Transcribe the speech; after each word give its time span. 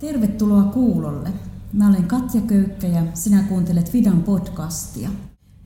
Tervetuloa 0.00 0.62
kuulolle. 0.62 1.32
Mä 1.72 1.88
olen 1.88 2.04
Katja 2.04 2.40
Köykkä 2.40 2.86
ja 2.86 3.02
sinä 3.14 3.42
kuuntelet 3.42 3.90
Fidan 3.90 4.22
podcastia. 4.22 5.08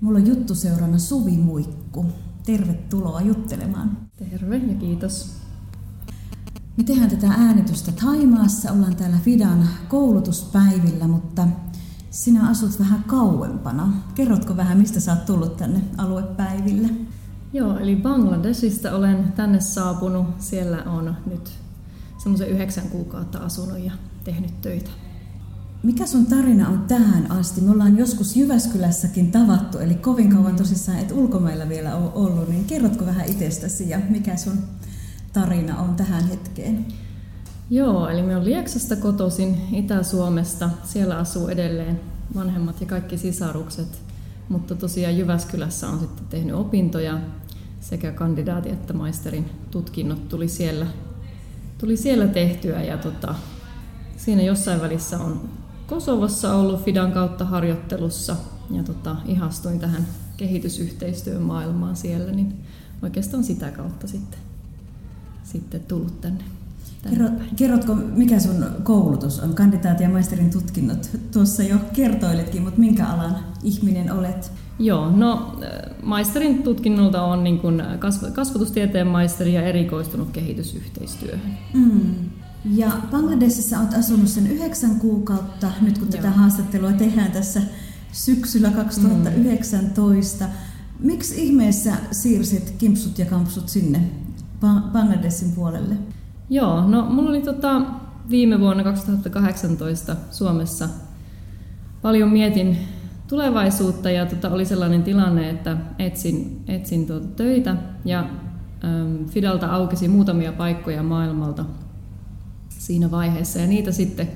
Mulla 0.01 0.19
on 0.19 0.27
juttu 0.27 0.55
seurana 0.55 0.99
Suvi 0.99 1.37
Muikku. 1.37 2.07
Tervetuloa 2.47 3.21
juttelemaan. 3.21 3.97
Terve 4.17 4.57
ja 4.57 4.75
kiitos. 4.75 5.37
Me 6.77 6.85
tehdään 6.85 7.11
tätä 7.11 7.27
äänitystä 7.27 7.93
Taimaassa, 7.93 8.73
ollaan 8.73 8.97
täällä 8.97 9.19
Fidan 9.25 9.69
koulutuspäivillä, 9.89 11.09
mutta 11.09 11.49
sinä 12.11 12.49
asut 12.49 12.79
vähän 12.79 13.05
kauempana. 13.05 13.93
Kerrotko 14.15 14.57
vähän, 14.57 14.79
mistä 14.79 15.01
sä 15.01 15.13
oot 15.13 15.27
tullut 15.27 15.57
tänne 15.57 15.81
aluepäiville? 15.99 16.89
Joo, 17.53 17.79
eli 17.79 17.97
Bangladesista 17.97 18.97
olen 18.97 19.33
tänne 19.37 19.61
saapunut. 19.61 20.27
Siellä 20.39 20.83
on 20.83 21.17
nyt 21.27 21.51
semmoisen 22.19 22.49
yhdeksän 22.49 22.89
kuukautta 22.89 23.39
asunut 23.39 23.79
ja 23.79 23.93
tehnyt 24.25 24.61
töitä. 24.61 24.91
Mikä 25.83 26.07
sun 26.07 26.27
tarina 26.27 26.69
on 26.69 26.85
tähän 26.89 27.31
asti? 27.31 27.61
Me 27.61 27.71
ollaan 27.71 27.99
joskus 27.99 28.37
Jyväskylässäkin 28.37 29.33
tavattu, 29.33 29.79
eli 29.79 29.95
kovin 29.95 30.31
kauan 30.31 30.57
tosissaan 30.57 30.99
et 30.99 31.13
ulkomailla 31.13 31.69
vielä 31.69 31.97
ole 31.97 32.11
ollut, 32.15 32.49
niin 32.49 32.65
kerrotko 32.65 33.07
vähän 33.07 33.27
itsestäsi 33.27 33.91
ja 33.91 34.01
mikä 34.09 34.37
sun 34.37 34.59
tarina 35.33 35.79
on 35.79 35.95
tähän 35.95 36.29
hetkeen? 36.29 36.87
Joo, 37.71 38.09
eli 38.09 38.23
me 38.23 38.37
on 38.37 38.45
Lieksasta 38.45 38.97
kotoisin 38.97 39.57
Itä-Suomesta. 39.73 40.71
Siellä 40.85 41.19
asuu 41.19 41.49
edelleen 41.49 42.01
vanhemmat 42.35 42.81
ja 42.81 42.87
kaikki 42.87 43.19
sisarukset. 43.19 44.03
Mutta 44.49 44.75
tosiaan 44.75 45.19
Jyväskylässä 45.19 45.89
on 45.89 45.99
sitten 46.01 46.27
tehnyt 46.27 46.55
opintoja 46.55 47.21
sekä 47.81 48.13
kandidaati 48.13 48.69
että 48.69 48.93
maisterin 48.93 49.51
tutkinnot 49.71 50.29
tuli 50.29 50.49
siellä, 50.49 50.87
tuli 51.79 51.97
siellä 51.97 52.27
tehtyä. 52.27 52.83
Ja 52.83 52.99
tota, 52.99 53.35
siinä 54.25 54.43
jossain 54.43 54.81
välissä 54.81 55.19
on 55.19 55.41
Kosovossa 55.87 56.55
ollut 56.55 56.85
Fidan 56.85 57.13
kautta 57.13 57.45
harjoittelussa 57.45 58.37
ja 58.71 58.83
tota, 58.83 59.17
ihastuin 59.27 59.81
tähän 59.81 60.07
kehitysyhteistyön 60.37 61.43
maailmaan 61.43 61.97
siellä, 61.97 62.33
niin 62.33 62.55
oikeastaan 63.03 63.45
sitä 63.45 63.71
kautta 63.71 64.07
sitten, 64.07 64.39
sitten 65.43 65.81
tullut 65.81 66.21
tänne. 66.21 66.45
Kerro, 67.11 67.29
kerrotko, 67.57 67.95
mikä 67.95 68.41
sun 68.41 68.67
koulutus 68.83 69.41
on? 69.41 69.55
Kandidaatti 69.55 70.03
ja 70.03 70.09
maisterin 70.09 70.51
tutkinnot. 70.51 71.11
Tuossa 71.33 71.63
jo 71.63 71.77
kertoilitkin, 71.93 72.63
mutta 72.63 72.81
minkä 72.81 73.07
alan 73.07 73.37
ihminen 73.63 74.13
olet? 74.13 74.53
Joo, 74.79 75.11
no 75.11 75.61
maisterin 76.03 76.63
tutkinnolta 76.63 77.23
on 77.23 77.45
niin 77.45 77.59
kuin 77.59 77.83
kasvatustieteen 78.35 79.07
maisteri 79.07 79.55
ja 79.55 79.63
erikoistunut 79.63 80.31
kehitysyhteistyöhön. 80.31 81.59
Mm. 81.75 82.15
Ja 82.65 82.91
Bangladesissa 83.11 83.81
olet 83.81 83.95
asunut 83.95 84.29
sen 84.29 84.47
yhdeksän 84.47 85.01
kuukautta, 85.01 85.71
nyt 85.81 85.99
kun 85.99 86.09
Joo. 86.09 86.17
tätä 86.17 86.31
haastattelua 86.31 86.93
tehdään 86.93 87.33
tässä 87.33 87.63
syksyllä 88.13 88.71
2019. 88.71 90.45
Mm. 90.45 90.51
Miksi 90.99 91.47
ihmeessä 91.47 91.93
siirsit 92.11 92.75
kimpsut 92.79 93.19
ja 93.19 93.27
kampsut 93.27 93.69
sinne 93.69 94.01
Bangladesin 94.93 95.53
puolelle? 95.53 95.97
Joo, 96.51 96.89
no 96.89 97.07
mulla 97.11 97.31
oli 97.31 97.43
tota, 97.43 97.83
viime 98.31 98.61
vuonna 98.61 98.85
2018 98.85 100.17
Suomessa 100.31 100.89
paljon 102.03 102.29
mietin 102.29 102.79
tulevaisuutta 103.29 104.11
ja 104.11 104.27
tota, 104.27 104.51
oli 104.51 104.65
sellainen 104.65 105.03
tilanne, 105.03 105.51
että 105.51 105.77
etsin, 105.99 106.65
etsin 106.69 107.07
tuota 107.07 107.27
töitä 107.27 107.77
ja 108.05 108.21
äm, 108.85 109.27
Fidalta 109.27 109.67
aukesi 109.67 110.09
muutamia 110.09 110.53
paikkoja 110.53 111.03
maailmalta 111.03 111.65
siinä 112.83 113.11
vaiheessa 113.11 113.59
ja 113.59 113.67
niitä 113.67 113.93
sitten 113.93 114.29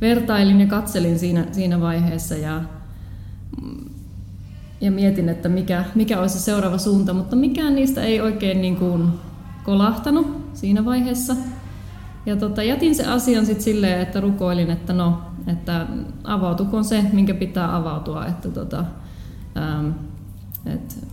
vertailin 0.00 0.60
ja 0.60 0.66
katselin 0.66 1.18
siinä, 1.18 1.46
siinä 1.52 1.80
vaiheessa 1.80 2.34
ja, 2.34 2.62
ja 4.80 4.90
mietin, 4.90 5.28
että 5.28 5.48
mikä, 5.48 5.84
mikä 5.94 6.20
olisi 6.20 6.38
se 6.38 6.44
seuraava 6.44 6.78
suunta, 6.78 7.14
mutta 7.14 7.36
mikään 7.36 7.74
niistä 7.74 8.02
ei 8.02 8.20
oikein 8.20 8.60
niin 8.62 8.76
kuin 8.76 9.08
kolahtanut 9.64 10.50
siinä 10.54 10.84
vaiheessa. 10.84 11.36
Ja 12.26 12.36
tota, 12.36 12.62
jätin 12.62 12.94
se 12.94 13.06
asian 13.06 13.46
sitten 13.46 13.64
silleen, 13.64 14.00
että 14.00 14.20
rukoilin, 14.20 14.70
että 14.70 14.92
no, 14.92 15.22
että 15.46 15.86
avautukoon 16.24 16.84
se, 16.84 17.04
minkä 17.12 17.34
pitää 17.34 17.76
avautua. 17.76 18.26
Että 18.26 18.48
tota, 18.48 18.84
ähm, 19.56 19.90
et 20.66 21.06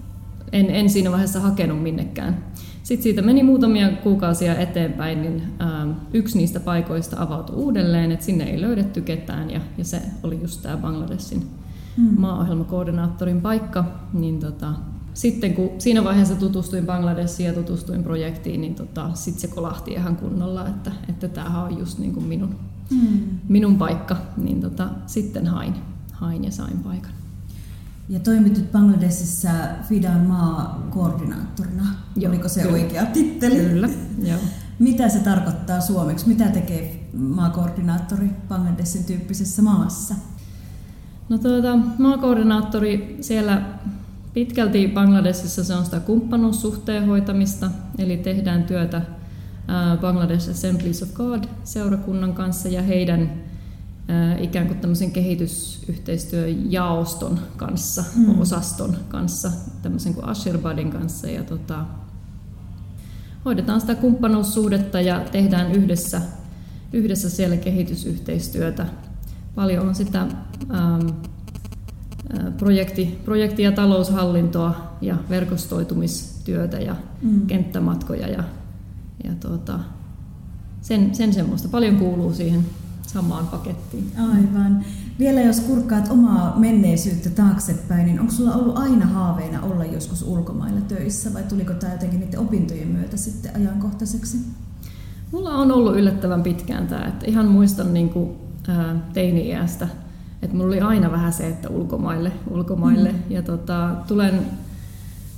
en, 0.51 0.69
en 0.69 0.89
siinä 0.89 1.11
vaiheessa 1.11 1.39
hakenut 1.39 1.83
minnekään. 1.83 2.43
Sitten 2.89 3.03
siitä 3.03 3.21
meni 3.21 3.43
muutamia 3.43 3.89
kuukausia 3.89 4.55
eteenpäin, 4.55 5.21
niin 5.21 5.43
ähm, 5.61 5.91
yksi 6.13 6.37
niistä 6.37 6.59
paikoista 6.59 7.15
avautui 7.19 7.55
uudelleen, 7.55 8.11
että 8.11 8.25
sinne 8.25 8.43
ei 8.43 8.61
löydetty 8.61 9.01
ketään, 9.01 9.51
ja, 9.51 9.61
ja 9.77 9.83
se 9.83 10.01
oli 10.23 10.41
just 10.41 10.61
tämä 10.61 10.77
Bangladesin 10.77 11.43
hmm. 11.97 12.19
maaohjelmakoordinaattorin 12.19 13.41
paikka. 13.41 13.85
Niin 14.13 14.39
tota, 14.39 14.73
sitten 15.13 15.53
kun 15.53 15.69
siinä 15.77 16.03
vaiheessa 16.03 16.35
tutustuin 16.35 16.85
Bangladesiin 16.85 17.47
ja 17.47 17.53
tutustuin 17.53 18.03
projektiin, 18.03 18.61
niin 18.61 18.75
tota, 18.75 19.09
sitten 19.13 19.41
se 19.41 19.47
kolahti 19.47 19.91
ihan 19.91 20.15
kunnolla, 20.15 20.67
että, 20.67 20.91
että 21.09 21.27
tämähän 21.27 21.63
on 21.63 21.79
just 21.79 21.99
niin 21.99 22.13
kuin 22.13 22.25
minun, 22.25 22.55
hmm. 22.89 23.19
minun 23.47 23.77
paikka. 23.77 24.15
Niin 24.37 24.61
tota, 24.61 24.89
sitten 25.05 25.47
hain, 25.47 25.73
hain 26.11 26.43
ja 26.43 26.51
sain 26.51 26.77
paikan. 26.77 27.18
Ja 28.09 28.19
toimitut 28.19 28.71
Bangladesissa 28.71 29.49
Fidan 29.89 30.21
maakoordinaattorina. 30.21 31.83
Joo, 32.15 32.31
Oliko 32.31 32.49
se 32.49 32.61
kyllä. 32.61 32.73
oikea 32.73 33.05
titteli? 33.05 33.55
Kyllä, 33.55 33.89
joo. 34.23 34.39
Mitä 34.79 35.09
se 35.09 35.19
tarkoittaa 35.19 35.81
suomeksi? 35.81 36.27
Mitä 36.27 36.49
tekee 36.49 37.09
maakoordinaattori 37.17 38.29
Bangladesin 38.47 39.03
tyyppisessä 39.03 39.61
maassa? 39.61 40.15
No 41.29 41.37
tuota, 41.37 41.77
maakoordinaattori 41.97 43.17
siellä 43.21 43.61
Pitkälti 44.33 44.87
Bangladesissa 44.87 45.63
se 45.63 45.73
on 45.73 45.85
sitä 45.85 45.99
kumppanuussuhteen 45.99 47.07
hoitamista, 47.07 47.71
eli 47.97 48.17
tehdään 48.17 48.63
työtä 48.63 49.01
Bangladesh 50.01 50.49
Assemblies 50.49 51.03
of 51.03 51.13
God 51.13 51.43
seurakunnan 51.63 52.33
kanssa 52.33 52.67
ja 52.67 52.81
heidän 52.81 53.31
ikään 54.39 54.67
kuin 54.67 54.79
tämmöisen 54.79 55.11
kehitysyhteistyöjaoston 55.11 57.39
kanssa, 57.57 58.03
mm. 58.15 58.39
osaston 58.39 58.97
kanssa, 59.07 59.51
tämmöisen 59.81 60.13
kuin 60.13 60.25
Ashirbadin 60.25 60.91
kanssa. 60.91 61.27
Ja 61.27 61.43
tota, 61.43 61.85
hoidetaan 63.45 63.81
sitä 63.81 63.95
kumppanuussuhdetta 63.95 65.01
ja 65.01 65.25
tehdään 65.31 65.71
yhdessä, 65.71 66.21
yhdessä 66.93 67.29
siellä 67.29 67.57
kehitysyhteistyötä. 67.57 68.85
Paljon 69.55 69.87
on 69.87 69.95
sitä 69.95 70.21
ähm, 70.21 71.07
projekti, 72.57 73.19
projekti- 73.25 73.63
ja 73.63 73.71
taloushallintoa 73.71 74.97
ja 75.01 75.17
verkostoitumistyötä 75.29 76.79
ja 76.79 76.95
mm. 77.21 77.47
kenttämatkoja 77.47 78.27
ja, 78.27 78.43
ja 79.23 79.31
tuota, 79.39 79.79
sen, 80.81 81.15
sen 81.15 81.33
semmoista. 81.33 81.67
Paljon 81.67 81.97
kuuluu 81.97 82.33
siihen 82.33 82.65
samaan 83.13 83.47
pakettiin. 83.47 84.11
Aivan. 84.17 84.85
Vielä 85.19 85.41
jos 85.41 85.59
kurkkaat 85.59 86.11
omaa 86.11 86.59
menneisyyttä 86.59 87.29
taaksepäin, 87.29 88.05
niin 88.05 88.19
onko 88.19 88.31
sulla 88.31 88.55
ollut 88.55 88.77
aina 88.77 89.05
haaveena 89.05 89.61
olla 89.61 89.85
joskus 89.85 90.23
ulkomailla 90.23 90.81
töissä 90.81 91.33
vai 91.33 91.43
tuliko 91.43 91.73
tämä 91.73 91.93
jotenkin 91.93 92.19
niiden 92.19 92.39
opintojen 92.39 92.87
myötä 92.87 93.17
sitten 93.17 93.55
ajankohtaiseksi? 93.55 94.37
Mulla 95.31 95.49
on 95.49 95.71
ollut 95.71 95.97
yllättävän 95.97 96.43
pitkään 96.43 96.87
tämä, 96.87 97.05
että 97.05 97.25
ihan 97.25 97.47
muistan 97.47 97.93
niin 97.93 98.09
kuin, 98.09 98.31
ää, 98.67 98.95
teini-iästä 99.13 99.87
että 100.41 100.55
mulla 100.55 100.67
oli 100.67 100.79
aina 100.79 101.11
vähän 101.11 101.33
se, 101.33 101.47
että 101.47 101.69
ulkomaille, 101.69 102.31
ulkomaille. 102.49 103.11
Mm. 103.11 103.17
Ja 103.29 103.41
tota, 103.41 103.89
tulen 104.07 104.41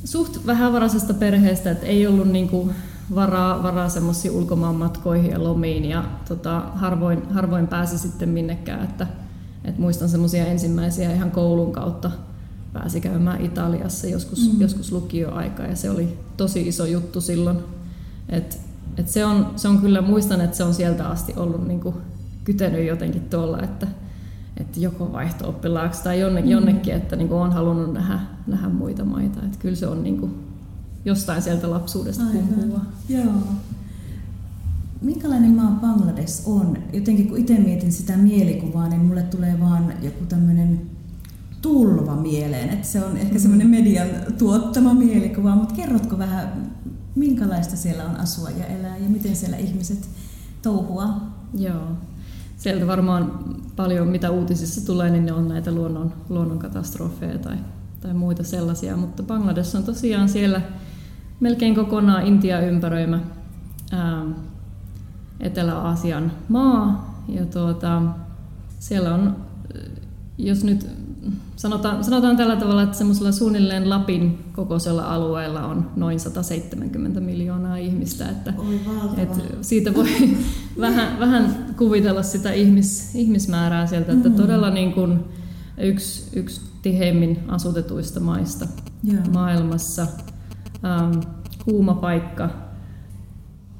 suht 0.05 0.45
vähävaraisesta 0.45 1.13
perheestä, 1.13 1.71
että 1.71 1.85
ei 1.85 2.07
ollut 2.07 2.27
niinku 2.27 2.71
varaa, 3.15 3.63
varaa 3.63 3.89
semmoisiin 3.89 4.33
ulkomaanmatkoihin 4.33 5.31
ja 5.31 5.43
lomiin 5.43 5.85
ja 5.85 6.03
tota, 6.27 6.59
harvoin, 6.75 7.29
harvoin 7.29 7.67
pääsi 7.67 7.97
sitten 7.97 8.29
minnekään. 8.29 8.83
Että, 8.83 9.07
et 9.65 9.77
muistan 9.77 10.09
semmoisia 10.09 10.45
ensimmäisiä 10.45 11.13
ihan 11.13 11.31
koulun 11.31 11.71
kautta 11.71 12.11
pääsi 12.73 13.01
käymään 13.01 13.41
Italiassa 13.41 14.07
joskus, 14.07 14.53
mm. 14.53 14.61
joskus 14.61 14.91
lukioaika 14.91 15.63
ja 15.63 15.75
se 15.75 15.89
oli 15.89 16.17
tosi 16.37 16.67
iso 16.67 16.85
juttu 16.85 17.21
silloin. 17.21 17.57
Et, 18.29 18.59
et 18.97 19.07
se, 19.07 19.25
on, 19.25 19.51
se 19.55 19.67
on 19.67 19.79
kyllä, 19.79 20.01
muistan, 20.01 20.41
että 20.41 20.57
se 20.57 20.63
on 20.63 20.73
sieltä 20.73 21.07
asti 21.07 21.33
ollut 21.35 21.67
niinku 21.67 21.93
kytenyt 22.43 22.87
jotenkin 22.87 23.29
tuolla, 23.29 23.61
että, 23.61 23.87
että 24.57 24.79
joko 24.79 25.11
vaihto-oppilaaksi 25.11 26.03
tai 26.03 26.19
jonnekin, 26.19 26.49
mm. 26.49 26.51
jonnekin 26.51 26.93
että 26.93 27.15
niin 27.15 27.31
on 27.31 27.51
halunnut 27.51 27.93
nähdä, 27.93 28.19
nähdä 28.47 28.69
muita 28.69 29.05
maita. 29.05 29.39
Että 29.39 29.57
kyllä 29.59 29.75
se 29.75 29.87
on 29.87 30.03
niin 30.03 30.17
kuin 30.17 30.50
jostain 31.05 31.41
sieltä 31.41 31.71
lapsuudesta 31.71 32.23
kumpuaa. 32.23 32.85
Joo. 33.09 33.33
Minkälainen 35.01 35.51
maa 35.51 35.79
Bangladesh 35.81 36.49
on? 36.49 36.77
Jotenkin 36.93 37.29
kun 37.29 37.37
itse 37.37 37.57
mietin 37.57 37.91
sitä 37.91 38.17
mielikuvaa, 38.17 38.87
niin 38.87 39.05
mulle 39.05 39.21
tulee 39.21 39.59
vaan 39.59 39.93
joku 40.01 40.25
tämmöinen 40.25 40.81
tulva 41.61 42.15
mieleen. 42.15 42.69
Että 42.69 42.87
se 42.87 43.05
on 43.05 43.17
ehkä 43.17 43.33
mm. 43.33 43.39
semmoinen 43.39 43.69
median 43.69 44.07
tuottama 44.37 44.93
mielikuva, 44.93 45.55
mutta 45.55 45.75
kerrotko 45.75 46.17
vähän, 46.17 46.71
minkälaista 47.15 47.75
siellä 47.75 48.05
on 48.05 48.15
asua 48.15 48.49
ja 48.49 48.65
elää 48.65 48.97
ja 48.97 49.09
miten 49.09 49.35
siellä 49.35 49.57
ihmiset 49.57 50.09
touhua? 50.61 51.13
Joo. 51.53 51.87
sieltä 52.57 52.87
varmaan 52.87 53.39
paljon, 53.75 54.07
mitä 54.07 54.31
uutisissa 54.31 54.85
tulee, 54.85 55.09
niin 55.09 55.25
ne 55.25 55.33
on 55.33 55.47
näitä 55.47 55.71
luonnon, 55.71 56.13
luonnonkatastrofeja 56.29 57.39
tai, 57.39 57.57
tai 58.01 58.13
muita 58.13 58.43
sellaisia. 58.43 58.97
Mutta 58.97 59.23
Bangladesh 59.23 59.75
on 59.75 59.83
tosiaan 59.83 60.29
siellä 60.29 60.61
melkein 61.41 61.75
kokonaan 61.75 62.27
Intia 62.27 62.59
ympäröimä 62.59 63.19
ää, 63.91 64.25
Etelä-Aasian 65.39 66.31
maa. 66.49 67.11
Ja 67.27 67.45
tuota, 67.45 68.01
siellä 68.79 69.13
on, 69.13 69.35
jos 70.37 70.63
nyt 70.63 70.87
sanotaan, 71.55 72.03
sanotaan 72.03 72.37
tällä 72.37 72.55
tavalla, 72.55 72.83
että 72.83 72.97
semmoisella 72.97 73.31
suunnilleen 73.31 73.89
Lapin 73.89 74.39
kokoisella 74.53 75.03
alueella 75.03 75.65
on 75.65 75.91
noin 75.95 76.19
170 76.19 77.19
miljoonaa 77.19 77.77
ihmistä. 77.77 78.29
Että, 78.29 78.53
että 79.17 79.39
siitä 79.61 79.93
voi 79.93 80.07
vähän, 80.79 81.19
vähän 81.19 81.65
kuvitella 81.77 82.23
sitä 82.23 82.51
ihmis, 82.53 83.15
ihmismäärää 83.15 83.87
sieltä, 83.87 84.11
että 84.11 84.29
mm. 84.29 84.35
todella 84.35 84.69
niin 84.69 84.93
kuin 84.93 85.19
yksi, 85.77 86.39
yksi 86.39 86.61
tiheimmin 86.81 87.39
asutetuista 87.47 88.19
maista 88.19 88.67
yeah. 89.07 89.29
maailmassa. 89.29 90.07
Ähm, 90.85 91.19
kuuma 91.65 91.93
paikka 91.93 92.49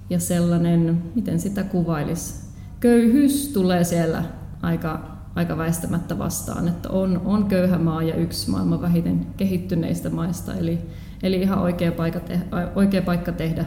ja 0.10 0.20
sellainen, 0.20 1.04
miten 1.16 1.40
sitä 1.40 1.64
kuvailisi, 1.64 2.36
köyhyys 2.80 3.48
tulee 3.48 3.84
siellä 3.84 4.24
aika 4.62 5.22
aika 5.36 5.58
väistämättä 5.58 6.18
vastaan, 6.18 6.68
että 6.68 6.90
on, 6.90 7.22
on 7.26 7.46
köyhä 7.46 7.78
maa 7.78 8.04
ja 8.04 8.16
yksi 8.16 8.50
maailman 8.50 8.82
vähiten 8.82 9.28
kehittyneistä 9.38 10.10
maista, 10.10 10.54
eli, 10.54 10.80
eli 11.24 11.42
ihan 11.42 11.60
oikea 11.60 11.92
paikka, 11.92 12.20
te, 12.20 12.42
oikea 12.76 13.02
paikka 13.02 13.32
tehdä 13.32 13.66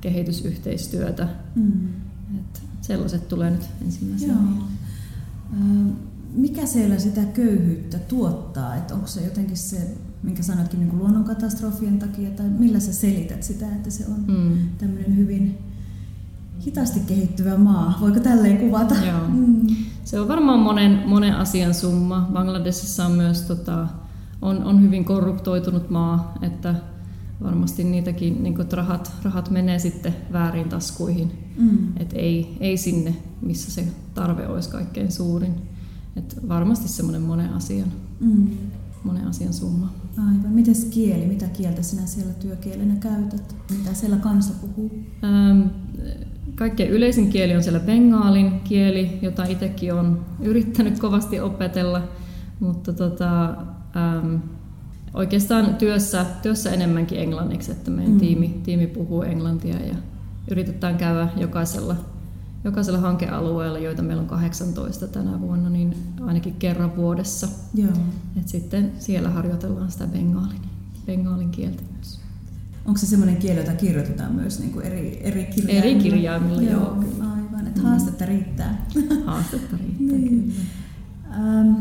kehitysyhteistyötä. 0.00 1.28
Mm. 1.54 1.88
Et 2.38 2.62
sellaiset 2.80 3.28
tulee 3.28 3.50
nyt 3.50 3.68
ensimmäisenä. 3.82 4.34
Mikä 6.34 6.66
siellä 6.66 6.98
sitä 6.98 7.24
köyhyyttä 7.24 7.98
tuottaa? 7.98 8.76
Et 8.76 8.90
onko 8.90 9.06
se 9.06 9.24
jotenkin 9.24 9.56
se, 9.56 9.96
minkä 10.22 10.42
sanoitkin 10.42 10.80
niin 10.80 10.98
luonnonkatastrofien 10.98 11.98
takia, 11.98 12.30
tai 12.30 12.48
millä 12.48 12.80
sä 12.80 12.92
selität 12.92 13.42
sitä, 13.42 13.66
että 13.66 13.90
se 13.90 14.04
on 14.06 14.24
mm. 14.26 14.58
tämmöinen 14.78 15.16
hyvin 15.16 15.58
hitaasti 16.66 17.00
kehittyvä 17.00 17.56
maa. 17.56 17.98
Voiko 18.00 18.20
tälleen 18.20 18.58
kuvata? 18.58 18.94
Joo. 18.94 19.28
Mm. 19.28 19.66
Se 20.04 20.20
on 20.20 20.28
varmaan 20.28 20.58
monen, 20.58 21.02
monen 21.06 21.36
asian 21.36 21.74
summa. 21.74 22.28
Bangladesissa 22.32 23.06
on 23.06 23.12
myös 23.12 23.42
tota, 23.42 23.88
on, 24.42 24.64
on 24.64 24.82
hyvin 24.82 25.04
korruptoitunut 25.04 25.90
maa, 25.90 26.34
että 26.42 26.74
varmasti 27.42 27.84
niitäkin 27.84 28.42
niin 28.42 28.54
kuin, 28.54 28.72
rahat, 28.72 29.12
rahat 29.22 29.50
menee 29.50 29.78
sitten 29.78 30.16
väärin 30.32 30.68
taskuihin. 30.68 31.32
Mm. 31.58 31.96
Et 31.96 32.12
ei, 32.12 32.56
ei 32.60 32.76
sinne, 32.76 33.16
missä 33.42 33.70
se 33.70 33.86
tarve 34.14 34.46
olisi 34.48 34.70
kaikkein 34.70 35.12
suurin. 35.12 35.73
Et 36.16 36.48
varmasti 36.48 36.88
semmoinen 36.88 37.22
monen 37.22 37.52
asian, 37.52 37.88
mm. 38.20 38.48
monen 39.04 39.26
asian 39.26 39.52
summa. 39.52 39.92
Aivan. 40.18 40.52
Mites 40.52 40.84
kieli? 40.84 41.26
Mitä 41.26 41.46
kieltä 41.46 41.82
sinä 41.82 42.06
siellä 42.06 42.32
työkielenä 42.32 42.94
käytät? 43.00 43.56
Mitä 43.78 43.94
siellä 43.94 44.16
kansa 44.16 44.54
puhuu? 44.60 44.90
Ähm, 45.24 45.62
kaikkein 46.54 46.90
yleisin 46.90 47.30
kieli 47.30 47.56
on 47.56 47.62
siellä 47.62 47.80
bengaalin 47.80 48.60
kieli, 48.60 49.18
jota 49.22 49.44
itsekin 49.44 49.94
on 49.94 50.24
yrittänyt 50.40 50.98
kovasti 50.98 51.40
opetella, 51.40 52.02
mutta 52.60 52.92
tota, 52.92 53.44
ähm, 53.96 54.36
oikeastaan 55.14 55.74
työssä, 55.74 56.26
työssä 56.42 56.70
enemmänkin 56.70 57.18
englanniksi, 57.18 57.72
että 57.72 57.90
meidän 57.90 58.12
mm. 58.12 58.20
tiimi, 58.20 58.60
tiimi 58.64 58.86
puhuu 58.86 59.22
englantia 59.22 59.76
ja 59.86 59.94
yritetään 60.50 60.96
käydä 60.96 61.28
jokaisella, 61.36 61.96
jokaisella 62.64 62.98
hankealueella, 62.98 63.78
joita 63.78 64.02
meillä 64.02 64.20
on 64.20 64.28
18 64.28 65.08
tänä 65.08 65.40
vuonna, 65.40 65.70
niin 65.70 65.96
ainakin 66.20 66.54
kerran 66.54 66.96
vuodessa. 66.96 67.48
Joo. 67.74 67.92
Et 68.40 68.48
sitten 68.48 68.92
siellä 68.98 69.30
harjoitellaan 69.30 69.90
sitä 69.90 70.06
bengaalin, 70.06 70.60
bengaalin 71.06 71.50
kieltä 71.50 71.82
myös. 71.94 72.20
Onko 72.84 72.98
se 72.98 73.06
semmoinen 73.06 73.36
kieli, 73.36 73.60
jota 73.60 73.72
kirjoitetaan 73.72 74.34
myös 74.34 74.58
niin 74.58 74.72
kuin 74.72 74.84
eri, 74.84 75.20
eri 75.22 75.44
kirjaimilla? 75.44 75.90
Eri 75.90 76.02
kirjaimilla, 76.02 76.62
joo. 76.62 76.80
joo 76.80 76.94
kyllä. 76.94 77.32
Aivan, 77.32 77.66
että 77.66 77.80
mm. 77.80 77.86
haastetta 77.86 78.26
riittää. 78.26 78.86
Haastetta 79.26 79.76
riittää, 79.76 80.18
niin. 80.18 80.28
kyllä. 80.28 80.54
Ähm, 81.60 81.74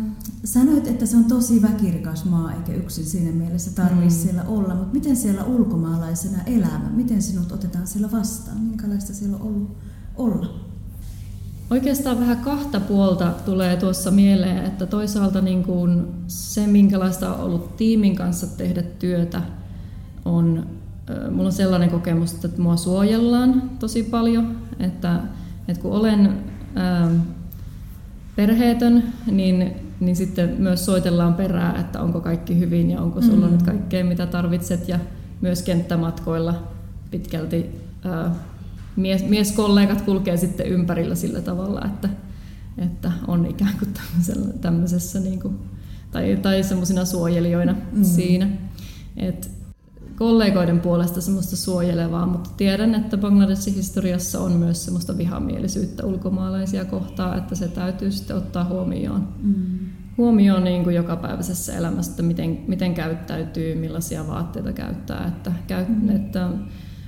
sanoit, 0.44 0.88
että 0.88 1.06
se 1.06 1.18
on 1.18 1.26
tosi 1.26 1.62
väkirikas 1.62 2.26
maa, 2.26 2.54
eikä 2.54 2.74
yksin 2.74 3.06
siinä 3.06 3.32
mielessä 3.32 3.72
tarvitse 3.72 4.18
mm. 4.18 4.24
siellä 4.24 4.44
olla, 4.44 4.76
mutta 4.76 4.94
miten 4.94 5.16
siellä 5.16 5.44
ulkomaalaisena 5.44 6.44
elämä, 6.46 6.90
miten 6.96 7.22
sinut 7.22 7.52
otetaan 7.52 7.88
siellä 7.88 8.12
vastaan? 8.12 8.58
Minkälaista 8.58 9.14
siellä 9.14 9.38
on 9.38 9.42
ollut 9.42 9.78
olla? 10.16 10.73
Oikeastaan 11.70 12.20
vähän 12.20 12.38
kahta 12.38 12.80
puolta 12.80 13.32
tulee 13.46 13.78
tuossa 13.78 14.12
mieleen, 14.12 14.66
että 14.66 14.86
toisaalta 14.86 15.42
niin 15.42 15.64
kuin 15.64 16.08
se, 16.28 16.68
minkälaista 16.68 17.36
on 17.36 17.46
ollut 17.46 17.78
tiimin 17.78 18.16
kanssa 18.16 18.58
tehdä 18.58 18.82
työtä, 18.82 19.42
on 20.26 20.66
mulla 21.32 21.48
on 21.48 21.52
sellainen 21.52 21.90
kokemus, 21.90 22.46
että 22.46 22.62
mua 22.62 22.78
suojellaan 22.78 23.70
tosi 23.80 24.04
paljon, 24.04 24.58
että, 24.80 25.20
että 25.68 25.82
kun 25.82 25.92
olen 25.92 26.38
ää, 26.76 27.10
perheetön, 28.36 29.04
niin, 29.32 29.74
niin 30.00 30.16
sitten 30.16 30.56
myös 30.60 30.86
soitellaan 30.86 31.34
perää, 31.34 31.80
että 31.80 32.02
onko 32.02 32.22
kaikki 32.22 32.60
hyvin 32.60 32.92
ja 32.92 33.02
onko 33.02 33.22
sulla 33.22 33.46
mm. 33.46 33.52
nyt 33.52 33.64
kaikkea 33.64 34.06
mitä 34.06 34.26
tarvitset 34.26 34.88
ja 34.88 35.00
myös 35.42 35.62
kenttämatkoilla 35.62 36.64
pitkälti 37.12 37.66
ää, 38.06 38.36
mies, 38.96 39.26
mieskollegat 39.30 40.02
kulkee 40.02 40.38
sitten 40.38 40.68
ympärillä 40.68 41.16
sillä 41.16 41.42
tavalla, 41.42 41.82
että, 41.86 42.10
että 42.78 43.12
on 43.28 43.46
ikään 43.46 43.74
kuin 43.80 43.94
tämmöisessä 44.62 45.20
niin 45.20 45.40
kuin, 45.40 45.60
tai, 46.12 46.40
tai 46.42 46.64
semmoisina 46.64 47.06
suojelijoina 47.06 47.76
mm. 47.92 48.04
siinä. 48.04 48.48
Et, 49.18 49.52
kollegoiden 50.16 50.80
puolesta 50.80 51.22
semmoista 51.22 51.58
suojelevaa, 51.58 52.26
mutta 52.26 52.50
tiedän, 52.58 52.96
että 52.96 53.18
Bangladesin 53.18 53.76
historiassa 53.76 54.40
on 54.40 54.52
myös 54.52 54.86
semmoista 54.86 55.18
vihamielisyyttä 55.18 56.06
ulkomaalaisia 56.06 56.86
kohtaan, 56.86 57.38
että 57.38 57.56
se 57.56 57.68
täytyy 57.68 58.12
sitten 58.12 58.38
ottaa 58.38 58.66
huomioon. 58.66 59.28
Mm. 59.44 59.80
Huomioon 60.18 60.64
niin 60.64 60.84
kuin 60.84 60.96
jokapäiväisessä 60.96 61.78
elämässä, 61.78 62.12
että 62.12 62.24
miten, 62.24 62.60
miten 62.68 62.94
käyttäytyy, 62.94 63.76
millaisia 63.76 64.28
vaatteita 64.28 64.74
käyttää, 64.74 65.28
että, 65.28 65.52
käy, 65.68 65.86
mm. 65.88 66.10
että 66.10 66.50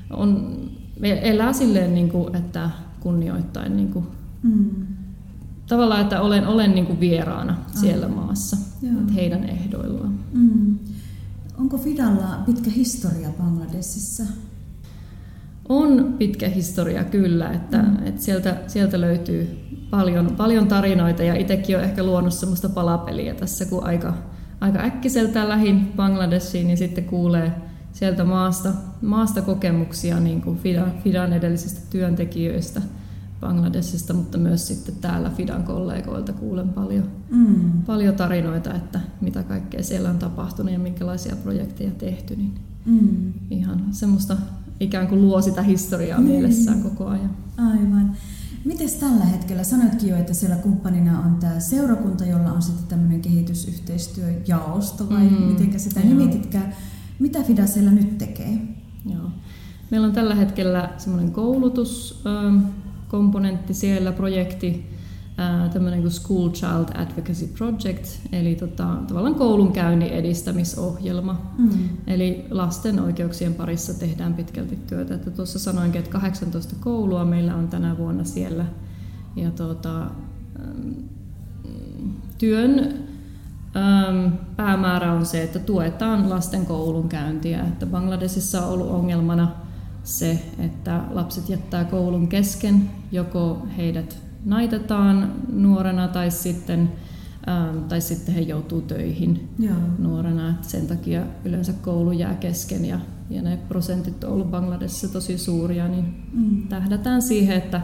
on, 0.10 0.58
elää 1.02 1.54
silleen, 1.54 1.94
niin 1.96 2.10
kuin, 2.10 2.36
että 2.36 2.70
kunnioittain 3.00 3.78
niin 3.78 3.92
kuin, 3.92 4.06
mm. 4.44 4.70
tavallaan, 5.68 6.02
että 6.02 6.22
olen, 6.22 6.48
olen 6.48 6.76
niin 6.76 6.86
kuin 6.86 7.00
vieraana 7.00 7.58
siellä 7.82 8.06
Aivan. 8.06 8.26
maassa, 8.26 8.58
että 9.00 9.14
heidän 9.14 9.44
ehdoillaan. 9.44 10.20
Mm. 10.34 10.80
Onko 11.58 11.78
Fidalla 11.78 12.44
pitkä 12.46 12.70
historia 12.70 13.30
Bangladesissa? 13.38 14.24
On 15.70 16.16
pitkä 16.18 16.50
historia 16.50 17.04
kyllä, 17.04 17.52
että, 17.52 17.78
mm. 17.78 18.08
että 18.08 18.22
sieltä, 18.22 18.58
sieltä 18.68 19.02
löytyy 19.02 19.60
paljon, 19.90 20.28
paljon 20.38 20.68
tarinoita 20.68 21.24
ja 21.24 21.36
itsekin 21.36 21.76
olen 21.76 21.90
ehkä 21.90 22.04
luonut 22.04 22.34
semmoista 22.34 22.70
palapeliä 22.70 23.34
tässä, 23.34 23.66
kun 23.66 23.84
aika, 23.84 24.14
aika 24.62 24.80
äkkiseltä 24.80 25.50
lähin 25.50 25.94
Bangladesiin, 25.96 26.68
niin 26.68 26.78
sitten 26.78 27.04
kuulee 27.04 27.52
sieltä 27.96 28.24
maasta, 28.24 28.70
maasta 29.02 29.42
kokemuksia 29.42 30.20
niin 30.20 30.42
kuin 30.42 30.58
Fidan, 30.58 30.94
Fidan 31.04 31.34
edellisistä 31.34 31.82
työntekijöistä– 31.90 32.82
Bangladesista, 33.46 34.14
mutta 34.14 34.38
myös 34.38 34.68
sitten 34.68 34.96
täällä 34.96 35.30
Fidan 35.30 35.64
kollegoilta 35.64 36.34
kuulen 36.34 36.70
paljon, 36.70 37.10
mm. 37.32 37.72
paljon 37.86 38.16
tarinoita, 38.16 38.74
että 38.74 39.00
mitä 39.22 39.44
kaikkea 39.44 39.84
siellä 39.84 40.10
on 40.10 40.20
tapahtunut 40.20 40.74
ja 40.74 40.80
minkälaisia 40.80 41.36
projekteja 41.36 41.92
tehty. 41.92 42.36
Niin 42.36 42.54
mm. 42.86 43.34
Ihan 43.50 43.84
semmoista 43.92 44.38
ikään 44.80 45.08
kuin 45.08 45.22
luo 45.22 45.42
sitä 45.42 45.62
historiaa 45.62 46.20
mm. 46.20 46.26
mielessään 46.26 46.84
koko 46.84 47.08
ajan. 47.08 47.32
Aivan. 47.58 48.16
Miten 48.66 48.90
tällä 49.00 49.26
hetkellä, 49.26 49.64
sanoitkin 49.64 50.10
jo, 50.10 50.18
että 50.18 50.34
siellä 50.34 50.56
kumppanina 50.56 51.20
on 51.20 51.36
tämä 51.36 51.60
seurakunta, 51.60 52.26
jolla 52.26 52.52
on 52.52 52.62
sitten 52.62 52.88
tämmöinen 52.88 53.22
kehitysyhteistyöjaosto 53.22 55.10
vai 55.10 55.30
mm. 55.30 55.42
miten 55.42 55.80
sitä 55.80 56.00
nimititkään. 56.00 56.74
Mitä 57.20 57.44
FIDA 57.44 57.68
siellä 57.68 57.92
nyt 57.92 58.18
tekee? 58.18 58.58
Joo. 59.10 59.30
Meillä 59.92 60.08
on 60.08 60.14
tällä 60.14 60.36
hetkellä 60.36 60.90
semmoinen 60.98 61.32
koulutus, 61.32 62.24
komponentti 63.08 63.74
siellä, 63.74 64.12
projekti, 64.12 64.96
tämmöinen 65.74 66.02
kuin 66.02 66.12
School 66.12 66.50
Child 66.50 66.96
Advocacy 66.96 67.48
Project, 67.48 68.06
eli 68.32 68.56
tota, 68.56 68.96
tavallaan 69.08 69.36
koulunkäynnin 69.36 70.10
edistämisohjelma. 70.10 71.42
Mm. 71.58 71.70
Eli 72.08 72.46
lasten 72.50 73.00
oikeuksien 73.00 73.54
parissa 73.54 73.94
tehdään 74.00 74.34
pitkälti 74.34 74.80
työtä. 74.88 75.16
Että 75.16 75.32
tuossa 75.32 75.60
sanoinkin, 75.60 76.00
että 76.00 76.12
18 76.12 76.76
koulua 76.80 77.26
meillä 77.26 77.56
on 77.56 77.68
tänä 77.68 77.98
vuonna 77.98 78.24
siellä. 78.24 78.66
Ja 79.36 79.52
tota, 79.52 80.12
työn 82.38 83.05
päämäärä 84.56 85.14
on 85.14 85.26
se, 85.26 85.44
että 85.44 85.60
tuetaan 85.60 86.30
lasten 86.30 86.66
koulunkäyntiä. 86.66 87.64
Että 87.64 87.86
Bangladesissa 87.86 88.66
on 88.66 88.74
ollut 88.74 88.90
ongelmana 88.90 89.52
se, 90.04 90.40
että 90.60 91.02
lapset 91.10 91.50
jättää 91.50 91.86
koulun 91.86 92.28
kesken, 92.28 92.90
joko 93.12 93.68
heidät 93.78 94.18
naitetaan 94.46 95.34
nuorena 95.54 96.08
tai 96.08 96.32
sitten, 96.32 96.92
tai 97.90 98.02
sitten 98.02 98.36
he 98.36 98.42
joutuu 98.42 98.82
töihin 98.82 99.50
Joo. 99.60 99.76
nuorena. 100.00 100.50
Et 100.50 100.64
sen 100.64 100.88
takia 100.88 101.22
yleensä 101.46 101.74
koulu 101.74 102.12
jää 102.12 102.36
kesken 102.36 102.86
ja, 102.86 103.00
ja 103.30 103.42
ne 103.42 103.58
prosentit 103.68 104.24
on 104.24 104.32
ollut 104.34 104.52
Bangladesissa 104.52 105.08
tosi 105.08 105.38
suuria, 105.38 105.88
niin 105.88 106.24
mm. 106.34 106.68
tähdätään 106.68 107.22
siihen, 107.22 107.58
että 107.58 107.82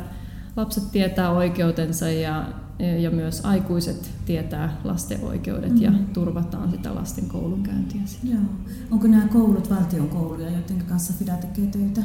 lapset 0.56 0.92
tietää 0.92 1.32
oikeutensa 1.32 2.10
ja, 2.10 2.46
ja 2.82 3.12
myös 3.12 3.46
aikuiset 3.46 4.12
tietää 4.26 4.78
lasten 4.84 5.24
oikeudet 5.24 5.72
mm. 5.72 5.82
ja 5.82 5.92
turvataan 6.14 6.72
sitä 6.72 6.96
lasten 6.96 7.26
koulunkäyntiä. 7.26 8.02
Joo. 8.24 8.42
Onko 8.92 9.08
nämä 9.08 9.28
koulut 9.28 9.70
valtion 9.70 10.10
kouluja, 10.10 10.50
joiden 10.50 10.86
kanssa 10.90 11.14
FIDA 11.20 11.34
tekee 11.34 11.68
töitä? 11.68 12.02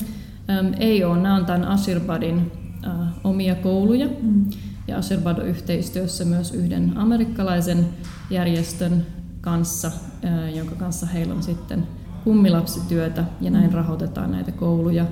Ähm, 0.50 0.66
ei 0.78 1.04
ole. 1.04 1.22
Nämä 1.22 1.34
on 1.34 1.46
tämän 1.46 1.64
Ashirbadin 1.64 2.52
äh, 2.86 2.92
omia 3.24 3.54
kouluja. 3.54 4.08
Mm. 4.22 4.44
Ja 4.88 4.98
Ashirbad 4.98 5.38
on 5.38 5.46
yhteistyössä 5.46 6.24
myös 6.24 6.54
yhden 6.54 6.92
amerikkalaisen 6.96 7.88
järjestön 8.30 9.06
kanssa, 9.40 9.90
äh, 10.24 10.54
jonka 10.56 10.74
kanssa 10.74 11.06
heillä 11.06 11.34
on 11.34 11.42
sitten 11.42 11.86
kummilapsityötä 12.24 13.24
ja 13.40 13.50
näin 13.50 13.70
mm. 13.70 13.74
rahoitetaan 13.74 14.30
näitä 14.30 14.52
kouluja. 14.52 15.06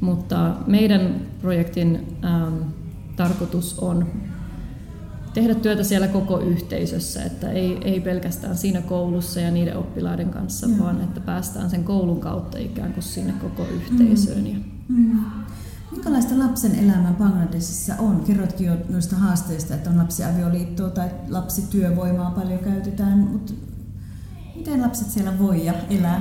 Mutta 0.00 0.56
meidän 0.66 1.14
projektin 1.40 2.16
ähm, 2.24 2.54
tarkoitus 3.16 3.78
on 3.78 4.06
tehdä 5.34 5.54
työtä 5.54 5.84
siellä 5.84 6.08
koko 6.08 6.38
yhteisössä, 6.38 7.22
että 7.22 7.50
ei, 7.50 7.78
ei 7.84 8.00
pelkästään 8.00 8.56
siinä 8.56 8.80
koulussa 8.80 9.40
ja 9.40 9.50
niiden 9.50 9.76
oppilaiden 9.76 10.30
kanssa, 10.30 10.68
mm. 10.68 10.78
vaan 10.78 11.00
että 11.00 11.20
päästään 11.20 11.70
sen 11.70 11.84
koulun 11.84 12.20
kautta 12.20 12.58
ikään 12.58 12.92
kuin 12.92 13.04
sinne 13.04 13.32
koko 13.32 13.66
yhteisöön. 13.68 14.44
Mm. 14.88 14.96
Mm. 14.96 15.20
Minkälaista 15.90 16.38
lapsen 16.38 16.78
elämä 16.78 17.14
Bangladesissa 17.18 17.94
on? 17.98 18.22
Kerrotkin 18.26 18.66
jo 18.66 18.76
noista 18.88 19.16
haasteista, 19.16 19.74
että 19.74 19.90
on 19.90 19.98
lapsiavioliittoa 19.98 20.90
tai 20.90 21.10
lapsityövoimaa 21.28 22.30
paljon 22.30 22.58
käytetään, 22.58 23.18
mutta 23.18 23.52
miten 24.56 24.82
lapset 24.82 25.10
siellä 25.10 25.38
voi 25.38 25.66
ja 25.66 25.74
elää? 25.90 26.20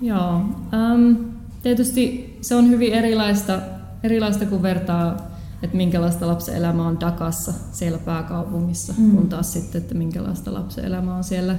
Joo, 0.00 0.36
um, 0.36 1.16
tietysti 1.62 2.36
se 2.40 2.54
on 2.54 2.68
hyvin 2.68 2.92
erilaista, 2.92 3.58
erilaista 4.02 4.46
kun 4.46 4.62
vertaa 4.62 5.31
että 5.62 5.76
minkälaista 5.76 6.26
lapsen 6.26 6.54
elämä 6.54 6.88
on 6.88 7.00
Dakassa 7.00 7.52
siellä 7.72 7.98
pääkaupungissa, 7.98 8.94
mm. 8.98 9.16
kun 9.16 9.28
taas 9.28 9.52
sitten, 9.52 9.82
että 9.82 9.94
minkälaista 9.94 10.54
lapsen 10.54 10.84
elämä 10.84 11.16
on 11.16 11.24
siellä 11.24 11.56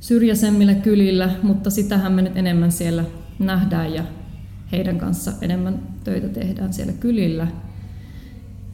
syrjäisemmillä 0.00 0.74
kylillä, 0.74 1.30
mutta 1.42 1.70
sitähän 1.70 2.12
me 2.12 2.22
nyt 2.22 2.36
enemmän 2.36 2.72
siellä 2.72 3.04
nähdään 3.38 3.94
ja 3.94 4.04
heidän 4.72 4.98
kanssa 4.98 5.32
enemmän 5.40 5.82
töitä 6.04 6.28
tehdään 6.28 6.72
siellä 6.72 6.92
kylillä. 6.92 7.46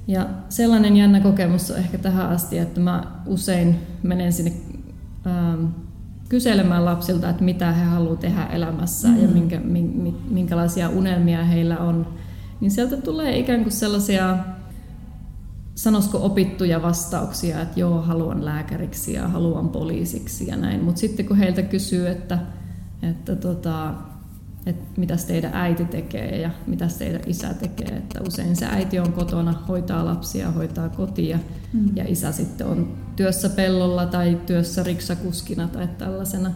Ja 0.07 0.27
sellainen 0.49 0.97
jännä 0.97 1.21
kokemus 1.21 1.71
on 1.71 1.77
ehkä 1.77 1.99
tähän 1.99 2.29
asti, 2.29 2.59
että 2.59 2.81
mä 2.81 3.05
usein 3.27 3.77
menen 4.03 4.33
sinne 4.33 4.53
ähm, 5.27 5.65
kyselemään 6.29 6.85
lapsilta, 6.85 7.31
että 7.31 7.45
mitä 7.45 7.73
he 7.73 7.85
haluavat 7.85 8.21
tehdä 8.21 8.47
elämässään 8.47 9.15
mm-hmm. 9.15 9.29
ja 9.29 9.35
minkä, 9.35 9.61
minkälaisia 10.31 10.89
unelmia 10.89 11.45
heillä 11.45 11.79
on 11.79 12.07
niin 12.63 12.71
sieltä 12.71 12.97
tulee 12.97 13.39
ikään 13.39 13.63
kuin 13.63 13.73
sellaisia, 13.73 14.39
sanoisiko 15.75 16.19
opittuja 16.23 16.83
vastauksia, 16.83 17.61
että 17.61 17.81
joo, 17.81 18.03
haluan 18.03 18.45
lääkäriksi 18.45 19.13
ja 19.13 19.29
haluan 19.29 19.69
poliisiksi 19.69 20.47
ja 20.47 20.57
näin. 20.57 20.85
Mutta 20.85 21.01
sitten 21.01 21.27
kun 21.27 21.37
heiltä 21.37 21.63
kysyy, 21.63 22.09
että, 22.09 22.39
että 23.03 23.37
tota, 23.37 23.95
että 24.67 25.01
mitä 25.01 25.17
teidän 25.27 25.55
äiti 25.55 25.85
tekee 25.85 26.41
ja 26.41 26.51
mitä 26.67 26.89
teidän 26.99 27.21
isä 27.27 27.55
tekee. 27.55 27.97
Että 27.97 28.21
usein 28.29 28.57
se 28.57 28.67
äiti 28.67 28.99
on 28.99 29.13
kotona, 29.13 29.53
hoitaa 29.69 30.05
lapsia, 30.05 30.51
hoitaa 30.51 30.89
kotia 30.89 31.39
mm. 31.73 31.97
ja 31.97 32.05
isä 32.09 32.33
sitten 32.33 32.67
on 32.67 32.97
työssä 33.17 33.49
pellolla 33.49 34.07
tai 34.07 34.41
työssä 34.47 34.83
riksakuskina 34.83 35.69
tai 35.69 35.89
tällaisena. 35.99 36.51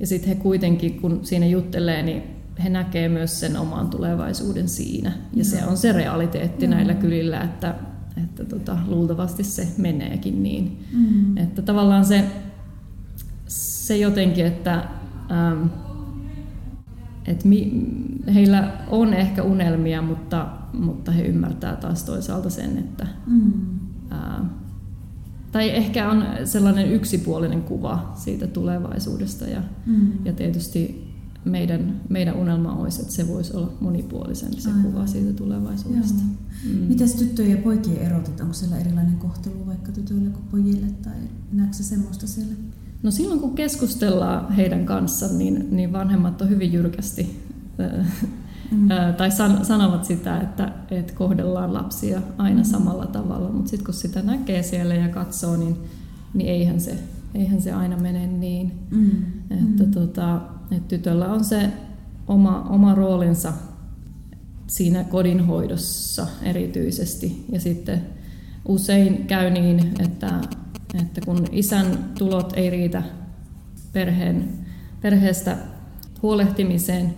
Ja 0.00 0.06
sitten 0.06 0.28
he 0.28 0.34
kuitenkin, 0.34 1.00
kun 1.00 1.20
siinä 1.22 1.46
juttelee, 1.46 2.02
niin 2.02 2.37
he 2.64 2.68
näkee 2.68 3.08
myös 3.08 3.40
sen 3.40 3.56
oman 3.56 3.90
tulevaisuuden 3.90 4.68
siinä. 4.68 5.12
Ja 5.34 5.44
se 5.44 5.64
on 5.64 5.76
se 5.76 5.92
realiteetti 5.92 6.66
mm. 6.66 6.70
näillä 6.70 6.94
kylillä, 6.94 7.40
että, 7.40 7.74
että 8.24 8.44
tota, 8.44 8.78
luultavasti 8.86 9.44
se 9.44 9.68
meneekin 9.78 10.42
niin. 10.42 10.86
Mm. 10.92 11.36
Että 11.36 11.62
tavallaan 11.62 12.04
se, 12.04 12.24
se 13.46 13.96
jotenkin, 13.96 14.46
että, 14.46 14.74
ähm, 15.30 15.66
että 17.26 17.48
mi, 17.48 17.86
heillä 18.34 18.72
on 18.88 19.14
ehkä 19.14 19.42
unelmia, 19.42 20.02
mutta, 20.02 20.48
mutta 20.72 21.12
he 21.12 21.22
ymmärtää 21.22 21.76
taas 21.76 22.04
toisaalta 22.04 22.50
sen, 22.50 22.78
että 22.78 23.06
mm. 23.26 23.52
äh, 24.12 24.46
tai 25.52 25.70
ehkä 25.70 26.10
on 26.10 26.24
sellainen 26.44 26.92
yksipuolinen 26.92 27.62
kuva 27.62 28.12
siitä 28.14 28.46
tulevaisuudesta 28.46 29.44
ja, 29.44 29.62
mm. 29.86 30.12
ja 30.24 30.32
tietysti 30.32 31.07
meidän, 31.48 32.00
meidän 32.08 32.36
unelma 32.36 32.74
olisi, 32.74 33.00
että 33.02 33.14
se 33.14 33.28
voisi 33.28 33.56
olla 33.56 33.72
monipuolisempi 33.80 34.60
se 34.60 34.68
Aivan. 34.68 34.82
kuva 34.82 35.06
siitä 35.06 35.32
tulevaisuudesta. 35.32 36.22
Mm. 36.64 36.70
Mitäs 36.70 37.14
tyttöjen 37.14 37.50
ja 37.50 37.56
poikien 37.56 37.98
erotit? 37.98 38.40
Onko 38.40 38.52
siellä 38.52 38.78
erilainen 38.78 39.16
kohtelu 39.16 39.66
vaikka 39.66 39.92
tytöille 39.92 40.30
kuin 40.30 40.44
pojille 40.50 40.86
tai 41.02 41.16
näetkö 41.52 41.82
semmoista 41.82 42.26
siellä? 42.26 42.54
No 43.02 43.10
silloin 43.10 43.40
kun 43.40 43.54
keskustellaan 43.54 44.52
heidän 44.52 44.86
kanssa, 44.86 45.26
niin, 45.28 45.68
niin 45.70 45.92
vanhemmat 45.92 46.42
on 46.42 46.48
hyvin 46.48 46.72
jyrkästi 46.72 47.42
mm. 48.70 48.88
tai 49.16 49.30
san, 49.30 49.64
sanovat 49.64 50.04
sitä, 50.04 50.40
että, 50.40 50.72
että 50.90 51.12
kohdellaan 51.12 51.74
lapsia 51.74 52.22
aina 52.38 52.60
mm. 52.60 52.64
samalla 52.64 53.06
tavalla, 53.06 53.48
mutta 53.52 53.70
sitten 53.70 53.84
kun 53.84 53.94
sitä 53.94 54.22
näkee 54.22 54.62
siellä 54.62 54.94
ja 54.94 55.08
katsoo, 55.08 55.56
niin, 55.56 55.76
niin 56.34 56.48
eihän, 56.48 56.80
se, 56.80 56.98
eihän 57.34 57.62
se 57.62 57.72
aina 57.72 57.96
mene 57.96 58.26
niin. 58.26 58.72
Mm. 58.90 59.10
Että 59.50 59.84
mm. 59.84 59.90
Tota, 59.90 60.40
et 60.70 60.88
tytöllä 60.88 61.32
on 61.32 61.44
se 61.44 61.72
oma, 62.26 62.66
oma 62.70 62.94
roolinsa 62.94 63.52
siinä 64.66 65.04
kodinhoidossa 65.04 66.26
erityisesti. 66.42 67.44
Ja 67.52 67.60
sitten 67.60 68.06
usein 68.68 69.26
käy 69.26 69.50
niin, 69.50 69.94
että, 69.98 70.40
että 71.00 71.20
kun 71.24 71.46
isän 71.52 72.10
tulot 72.18 72.52
ei 72.56 72.70
riitä 72.70 73.02
perheen, 73.92 74.48
perheestä 75.00 75.56
huolehtimiseen, 76.22 77.14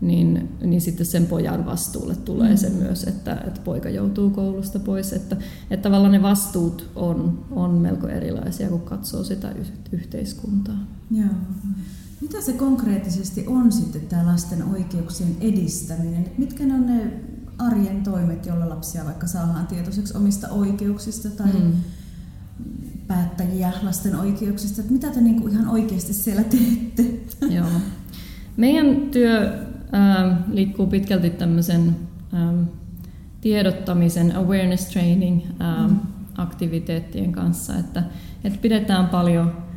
niin, 0.00 0.48
niin 0.60 0.80
sitten 0.80 1.06
sen 1.06 1.26
pojan 1.26 1.66
vastuulle 1.66 2.16
tulee 2.16 2.50
mm. 2.50 2.56
se 2.56 2.70
myös, 2.70 3.04
että, 3.04 3.42
että 3.46 3.60
poika 3.64 3.90
joutuu 3.90 4.30
koulusta 4.30 4.78
pois. 4.78 5.12
Että, 5.12 5.36
että 5.70 5.82
tavallaan 5.82 6.12
ne 6.12 6.22
vastuut 6.22 6.90
on, 6.96 7.44
on 7.50 7.70
melko 7.70 8.08
erilaisia, 8.08 8.68
kun 8.68 8.80
katsoo 8.80 9.24
sitä 9.24 9.54
yhteiskuntaa. 9.92 10.78
Joo. 11.10 11.28
Mitä 12.20 12.40
se 12.40 12.52
konkreettisesti 12.52 13.44
on 13.46 13.72
sitten 13.72 14.00
tämä 14.00 14.26
lasten 14.26 14.62
oikeuksien 14.62 15.36
edistäminen? 15.40 16.30
Mitkä 16.38 16.66
ne 16.66 16.74
on 16.74 16.86
ne 16.86 17.12
arjen 17.58 18.02
toimet, 18.02 18.46
joilla 18.46 18.68
lapsia 18.68 19.04
vaikka 19.04 19.26
saadaan 19.26 19.66
tietoiseksi 19.66 20.16
omista 20.16 20.48
oikeuksista 20.48 21.28
tai 21.30 21.52
mm. 21.52 21.72
päättäjiä 23.06 23.72
lasten 23.82 24.14
oikeuksista? 24.14 24.82
Mitä 24.90 25.10
te 25.10 25.20
niinku 25.20 25.48
ihan 25.48 25.68
oikeasti 25.68 26.12
siellä 26.12 26.42
teette? 26.44 27.04
Joo. 27.54 27.66
Meidän 28.56 29.00
työ 29.10 29.66
äh, 29.94 30.38
liikkuu 30.48 30.86
pitkälti 30.86 31.30
tämmöisen 31.30 31.96
äh, 32.34 32.66
tiedottamisen, 33.40 34.36
awareness 34.36 34.86
training 34.86 35.42
äh, 35.60 35.88
mm. 35.88 35.98
aktiviteettien 36.36 37.32
kanssa, 37.32 37.76
että, 37.78 38.02
että 38.44 38.58
pidetään 38.62 39.08
paljon 39.08 39.67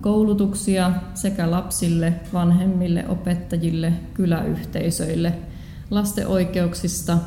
koulutuksia 0.00 0.92
sekä 1.14 1.50
lapsille, 1.50 2.14
vanhemmille, 2.32 3.08
opettajille, 3.08 3.92
kyläyhteisöille 4.14 5.32
lasten 5.90 6.26
oikeuksista, 6.26 7.18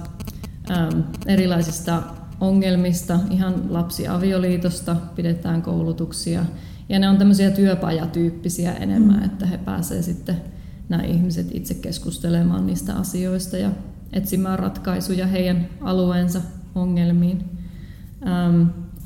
erilaisista 1.25 2.03
ongelmista, 2.41 3.19
ihan 3.29 3.53
lapsiavioliitosta 3.69 4.95
pidetään 5.15 5.61
koulutuksia. 5.61 6.45
Ja 6.89 6.99
ne 6.99 7.09
on 7.09 7.17
tämmöisiä 7.17 7.51
työpajatyyppisiä 7.51 8.73
enemmän, 8.73 9.17
mm. 9.17 9.25
että 9.25 9.45
he 9.45 9.57
pääsevät 9.57 10.05
sitten 10.05 10.41
nämä 10.89 11.03
ihmiset 11.03 11.47
itse 11.51 11.73
keskustelemaan 11.73 12.65
niistä 12.65 12.93
asioista 12.93 13.57
ja 13.57 13.71
etsimään 14.13 14.59
ratkaisuja 14.59 15.27
heidän 15.27 15.67
alueensa 15.81 16.41
ongelmiin. 16.75 17.43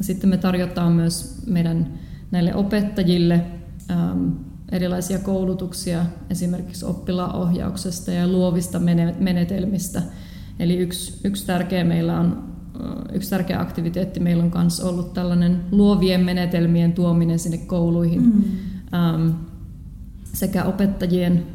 Sitten 0.02 0.30
me 0.30 0.38
tarjotaan 0.38 0.92
myös 0.92 1.44
meidän 1.48 1.88
näille 2.32 2.56
opettajille 2.56 3.46
ähm, 3.92 4.28
erilaisia 4.72 5.20
koulutuksia 5.20 6.06
esimerkiksi 6.30 6.86
oppilaanohjauksesta 6.86 8.12
ja 8.12 8.28
luovista 8.28 8.80
menetelmistä. 9.20 10.02
Eli 10.60 10.78
yksi, 10.78 11.20
yksi 11.24 11.46
tärkeä 11.46 11.84
meillä 11.84 12.20
on 12.20 12.54
äh, 12.82 13.16
yksi 13.16 13.30
tärkeä 13.30 13.60
aktiviteetti 13.60 14.20
meillä 14.20 14.44
on 14.44 14.52
myös 14.56 14.80
ollut 14.80 15.14
tällainen 15.14 15.62
luovien 15.72 16.22
menetelmien 16.22 16.94
tuominen 16.94 17.40
sinne 17.40 17.58
kouluihin 17.58 18.22
mm. 18.22 18.44
ähm, 18.94 19.30
sekä 20.34 20.64
opettajien 20.64 21.46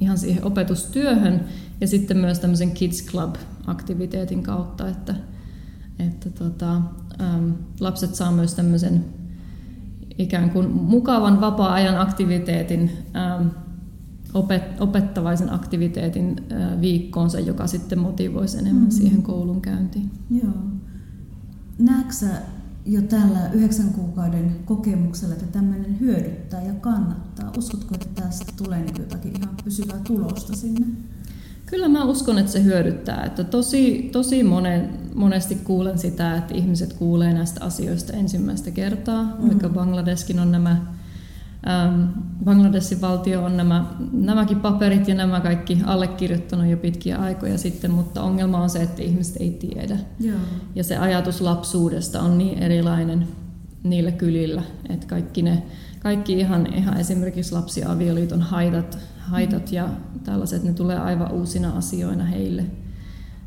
ihan 0.00 0.18
siihen 0.18 0.44
opetustyöhön 0.44 1.44
ja 1.80 1.88
sitten 1.88 2.16
myös 2.16 2.38
tämmöisen 2.38 2.70
Kids 2.70 3.06
Club-aktiviteetin 3.06 4.42
kautta, 4.42 4.88
että, 4.88 5.14
että 5.98 6.30
tota, 6.30 6.76
äm, 7.20 7.54
lapset 7.80 8.14
saa 8.14 8.32
myös 8.32 8.54
tämmöisen 8.54 9.04
ikään 10.18 10.50
kuin 10.50 10.70
mukavan 10.70 11.40
vapaa-ajan 11.40 12.00
aktiviteetin, 12.00 12.90
opet, 14.34 14.80
opettavaisen 14.80 15.52
aktiviteetin 15.52 16.36
ä, 16.52 16.80
viikkoonsa, 16.80 17.40
joka 17.40 17.66
sitten 17.66 17.98
motivoisi 17.98 18.58
enemmän 18.58 18.84
mm. 18.84 18.90
siihen 18.90 19.22
koulun 19.22 19.60
käyntiin. 19.60 20.10
Joo. 20.30 20.52
Näetkö 21.78 22.26
jo 22.86 23.02
tällä 23.02 23.50
yhdeksän 23.52 23.88
kuukauden 23.88 24.56
kokemuksella, 24.64 25.34
että 25.34 25.46
tämmöinen 25.46 26.00
hyödyttää 26.00 26.62
ja 26.62 26.72
kannattaa? 26.72 27.52
Uskotko, 27.58 27.94
että 27.94 28.22
tästä 28.22 28.52
tulee 28.56 28.84
jotakin 28.98 29.36
ihan 29.36 29.56
pysyvää 29.64 29.98
tulosta 30.06 30.56
sinne? 30.56 30.86
Kyllä 31.72 31.88
mä 31.88 32.04
uskon, 32.04 32.38
että 32.38 32.52
se 32.52 32.64
hyödyttää. 32.64 33.24
Että 33.24 33.44
tosi 33.44 34.08
tosi 34.12 34.42
monen, 34.42 34.90
monesti 35.14 35.54
kuulen 35.54 35.98
sitä, 35.98 36.36
että 36.36 36.54
ihmiset 36.54 36.92
kuulee 36.92 37.34
näistä 37.34 37.64
asioista 37.64 38.12
ensimmäistä 38.12 38.70
kertaa, 38.70 39.22
mm-hmm. 39.22 39.48
vaikka 39.48 39.68
Bangladeskin 39.68 40.40
on 40.40 40.52
nämä 40.52 40.70
ähm, 41.68 42.02
Bangladesin 42.44 43.00
valtio 43.00 43.44
on 43.44 43.56
nämä, 43.56 43.84
nämäkin 44.12 44.60
paperit 44.60 45.08
ja 45.08 45.14
nämä 45.14 45.40
kaikki 45.40 45.78
allekirjoittanut 45.84 46.66
jo 46.66 46.76
pitkiä 46.76 47.16
aikoja 47.16 47.58
sitten, 47.58 47.90
mutta 47.90 48.22
ongelma 48.22 48.62
on 48.62 48.70
se, 48.70 48.82
että 48.82 49.02
ihmiset 49.02 49.36
ei 49.40 49.50
tiedä. 49.50 49.98
Joo. 50.20 50.38
Ja 50.74 50.84
se 50.84 50.96
ajatus 50.96 51.40
lapsuudesta 51.40 52.22
on 52.22 52.38
niin 52.38 52.58
erilainen 52.58 53.28
niillä 53.82 54.12
kylillä, 54.12 54.62
että 54.88 55.06
kaikki, 55.06 55.42
ne, 55.42 55.62
kaikki 56.00 56.32
ihan, 56.32 56.74
ihan 56.74 57.00
esimerkiksi 57.00 57.52
lapsiavioliiton 57.52 58.42
haitat, 58.42 58.98
haitat 59.22 59.72
ja 59.72 59.88
tällaiset, 60.24 60.64
ne 60.64 60.72
tulee 60.72 60.98
aivan 60.98 61.32
uusina 61.32 61.70
asioina 61.70 62.24
heille. 62.24 62.64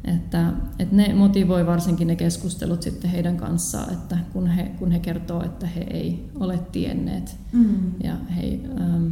Että, 0.03 0.53
että 0.79 0.95
ne 0.95 1.13
motivoi 1.13 1.65
varsinkin 1.65 2.07
ne 2.07 2.15
keskustelut 2.15 2.81
sitten 2.81 3.11
heidän 3.11 3.37
kanssaan, 3.37 3.93
että 3.93 4.17
kun 4.33 4.47
he, 4.47 4.63
kun 4.79 4.91
he 4.91 4.99
kertoo, 4.99 5.43
että 5.43 5.67
he 5.67 5.81
ei 5.81 6.29
ole 6.39 6.59
tienneet 6.71 7.37
mm. 7.51 7.91
ja 8.03 8.17
he, 8.35 8.59
ähm, 8.81 9.07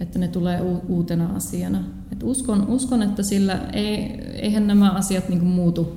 että 0.00 0.18
ne 0.18 0.28
tulee 0.28 0.60
uutena 0.88 1.36
asiana. 1.36 1.84
Et 2.12 2.22
uskon, 2.22 2.66
uskon, 2.68 3.02
että 3.02 3.22
sillä 3.22 3.58
ei, 3.72 3.98
eihän 4.34 4.66
nämä 4.66 4.90
asiat 4.90 5.28
niin 5.28 5.44
muutu 5.44 5.92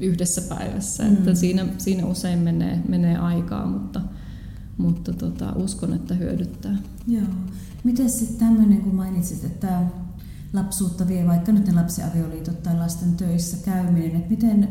yhdessä 0.00 0.42
päivässä, 0.56 1.02
mm. 1.02 1.12
että 1.12 1.34
siinä, 1.34 1.66
siinä 1.78 2.06
usein 2.06 2.38
menee, 2.38 2.82
menee 2.88 3.16
aikaa, 3.16 3.66
mutta, 3.66 4.00
mutta 4.80 5.12
tota, 5.12 5.52
uskon, 5.52 5.94
että 5.94 6.14
hyödyttää. 6.14 6.76
Joo. 7.08 7.26
Miten 7.84 8.10
sitten 8.10 8.48
tämmöinen, 8.48 8.80
kun 8.80 8.94
mainitsit, 8.94 9.44
että 9.44 9.82
lapsuutta 10.52 11.08
vie 11.08 11.26
vaikka 11.26 11.52
nyt 11.52 11.66
ne 11.66 11.72
lapsiavioliitot 11.72 12.62
tai 12.62 12.76
lasten 12.76 13.14
töissä 13.16 13.56
käyminen, 13.64 14.16
että 14.16 14.30
miten, 14.30 14.68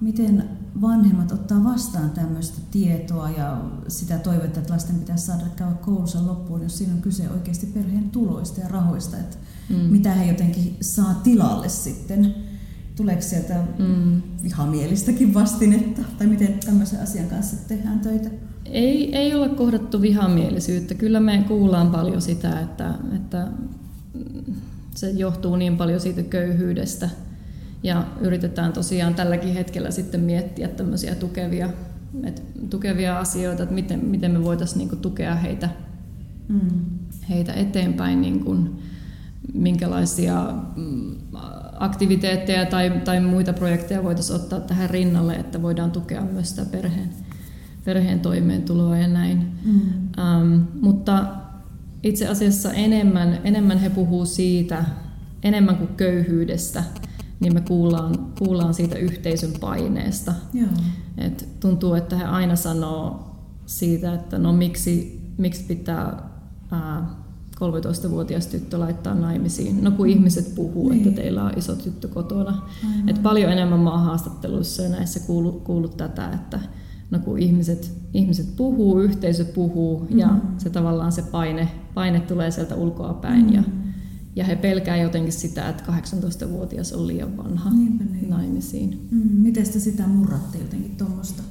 miten 0.00 0.48
vanhemmat 0.80 1.32
ottaa 1.32 1.64
vastaan 1.64 2.10
tämmöistä 2.10 2.58
tietoa 2.70 3.30
ja 3.30 3.62
sitä 3.88 4.18
toivetta, 4.18 4.60
että 4.60 4.72
lasten 4.72 4.96
pitäisi 4.96 5.26
saada 5.26 5.44
käydä 5.56 5.74
koulussa 5.74 6.26
loppuun, 6.26 6.62
jos 6.62 6.78
siinä 6.78 6.94
on 6.94 7.02
kyse 7.02 7.30
oikeasti 7.30 7.66
perheen 7.66 8.10
tuloista 8.10 8.60
ja 8.60 8.68
rahoista, 8.68 9.16
että 9.16 9.36
mm. 9.68 9.76
mitä 9.76 10.14
he 10.14 10.24
jotenkin 10.24 10.76
saa 10.80 11.14
tilalle 11.14 11.68
sitten. 11.68 12.34
Tuleeko 12.96 13.22
sieltä 13.22 13.64
mm. 13.78 14.22
vihamielistäkin 14.42 15.34
vastinetta, 15.34 16.02
tai 16.18 16.26
miten 16.26 16.58
tämmöisen 16.66 17.02
asian 17.02 17.28
kanssa 17.28 17.56
tehdään 17.68 18.00
töitä? 18.00 18.30
Ei, 18.64 19.16
ei 19.16 19.34
ole 19.34 19.48
kohdattu 19.48 20.02
vihamielisyyttä. 20.02 20.94
Kyllä 20.94 21.20
me 21.20 21.44
kuullaan 21.48 21.90
paljon 21.90 22.22
sitä, 22.22 22.60
että, 22.60 22.94
että 23.16 23.48
se 24.94 25.10
johtuu 25.10 25.56
niin 25.56 25.76
paljon 25.76 26.00
siitä 26.00 26.22
köyhyydestä. 26.22 27.10
Ja 27.82 28.06
yritetään 28.20 28.72
tosiaan 28.72 29.14
tälläkin 29.14 29.54
hetkellä 29.54 29.90
sitten 29.90 30.20
miettiä 30.20 30.68
tämmöisiä 30.68 31.14
tukevia, 31.14 31.70
et, 32.24 32.42
tukevia 32.70 33.18
asioita, 33.18 33.62
että 33.62 33.74
miten, 33.74 34.04
miten 34.04 34.30
me 34.30 34.44
voitaisiin 34.44 34.78
niinku 34.78 34.96
tukea 34.96 35.34
heitä, 35.34 35.68
mm. 36.48 36.60
heitä 37.28 37.52
eteenpäin, 37.52 38.20
niinku, 38.20 38.56
minkälaisia 39.54 40.54
mm, 40.76 41.16
aktiviteetteja 41.78 42.66
tai, 42.66 42.90
tai 43.04 43.20
muita 43.20 43.52
projekteja 43.52 44.02
voitaisiin 44.02 44.36
ottaa 44.36 44.60
tähän 44.60 44.90
rinnalle, 44.90 45.34
että 45.34 45.62
voidaan 45.62 45.90
tukea 45.90 46.22
myös 46.22 46.50
sitä 46.50 46.64
perheen, 46.64 47.10
perheen 47.84 48.20
toimeentuloa 48.20 48.98
ja 48.98 49.08
näin. 49.08 49.52
Mm. 49.64 49.80
Um, 50.42 50.66
mutta 50.80 51.26
itse 52.02 52.28
asiassa 52.28 52.72
enemmän, 52.72 53.38
enemmän 53.44 53.78
he 53.78 53.90
puhuu 53.90 54.26
siitä, 54.26 54.84
enemmän 55.42 55.76
kuin 55.76 55.88
köyhyydestä, 55.96 56.84
niin 57.40 57.54
me 57.54 57.60
kuullaan, 57.60 58.32
kuullaan 58.38 58.74
siitä 58.74 58.96
yhteisön 58.98 59.52
paineesta. 59.60 60.34
Joo. 60.52 60.68
Et 61.18 61.48
tuntuu, 61.60 61.94
että 61.94 62.16
he 62.16 62.24
aina 62.24 62.56
sanoo 62.56 63.30
siitä, 63.66 64.14
että 64.14 64.38
no 64.38 64.52
miksi, 64.52 65.22
miksi 65.38 65.64
pitää 65.64 66.22
ää, 66.70 67.24
13-vuotias 67.54 68.46
tyttö 68.46 68.78
laittaa 68.78 69.14
naimisiin. 69.14 69.84
No 69.84 69.90
kun 69.90 70.08
ihmiset 70.08 70.54
puhuu, 70.54 70.88
niin. 70.88 71.08
että 71.08 71.22
teillä 71.22 71.44
on 71.44 71.52
iso 71.56 71.76
tyttö 71.76 72.08
kotona. 72.08 72.62
Et 73.06 73.22
paljon 73.22 73.52
enemmän 73.52 73.78
maahaastatteluissa 73.78 74.82
ja 74.82 74.88
näissä 74.88 75.20
kuullut, 75.20 75.62
kuullut 75.62 75.96
tätä, 75.96 76.30
että 76.32 76.60
no 77.10 77.18
kun 77.18 77.38
ihmiset, 77.38 77.92
ihmiset 78.14 78.56
puhuu, 78.56 79.00
yhteisö 79.00 79.44
puhuu 79.44 80.06
mm. 80.10 80.18
ja 80.18 80.36
se 80.58 80.70
tavallaan 80.70 81.12
se 81.12 81.22
paine, 81.22 81.68
paine 81.94 82.20
tulee 82.20 82.50
sieltä 82.50 82.74
ulkoa 82.74 83.14
päin. 83.14 83.46
Mm. 83.46 83.52
Ja, 83.52 83.62
ja 84.36 84.44
he 84.44 84.56
pelkää 84.56 84.96
jotenkin 84.96 85.32
sitä, 85.32 85.68
että 85.68 85.84
18-vuotias 85.88 86.92
on 86.92 87.06
liian 87.06 87.36
vanha 87.36 87.70
niin. 87.70 88.28
naimisiin. 88.28 89.08
Mm. 89.10 89.42
Miten 89.42 89.66
sitä 89.66 90.06
murratte 90.06 90.58
jotenkin 90.58 90.96
tuommoista 90.96 91.42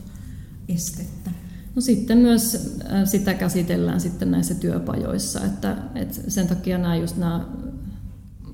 estettä? 0.70 1.32
No 1.76 1.82
sitten 1.82 2.18
myös 2.18 2.78
äh, 2.92 3.06
sitä 3.06 3.34
käsitellään 3.34 4.02
sitten 4.02 4.32
näissä 4.32 4.56
työpajoissa, 4.56 5.46
että, 5.46 5.78
että 5.96 6.32
sen 6.32 6.48
takia 6.48 6.78
nämä 6.78 6.96
just 6.96 7.18
nämä 7.18 7.46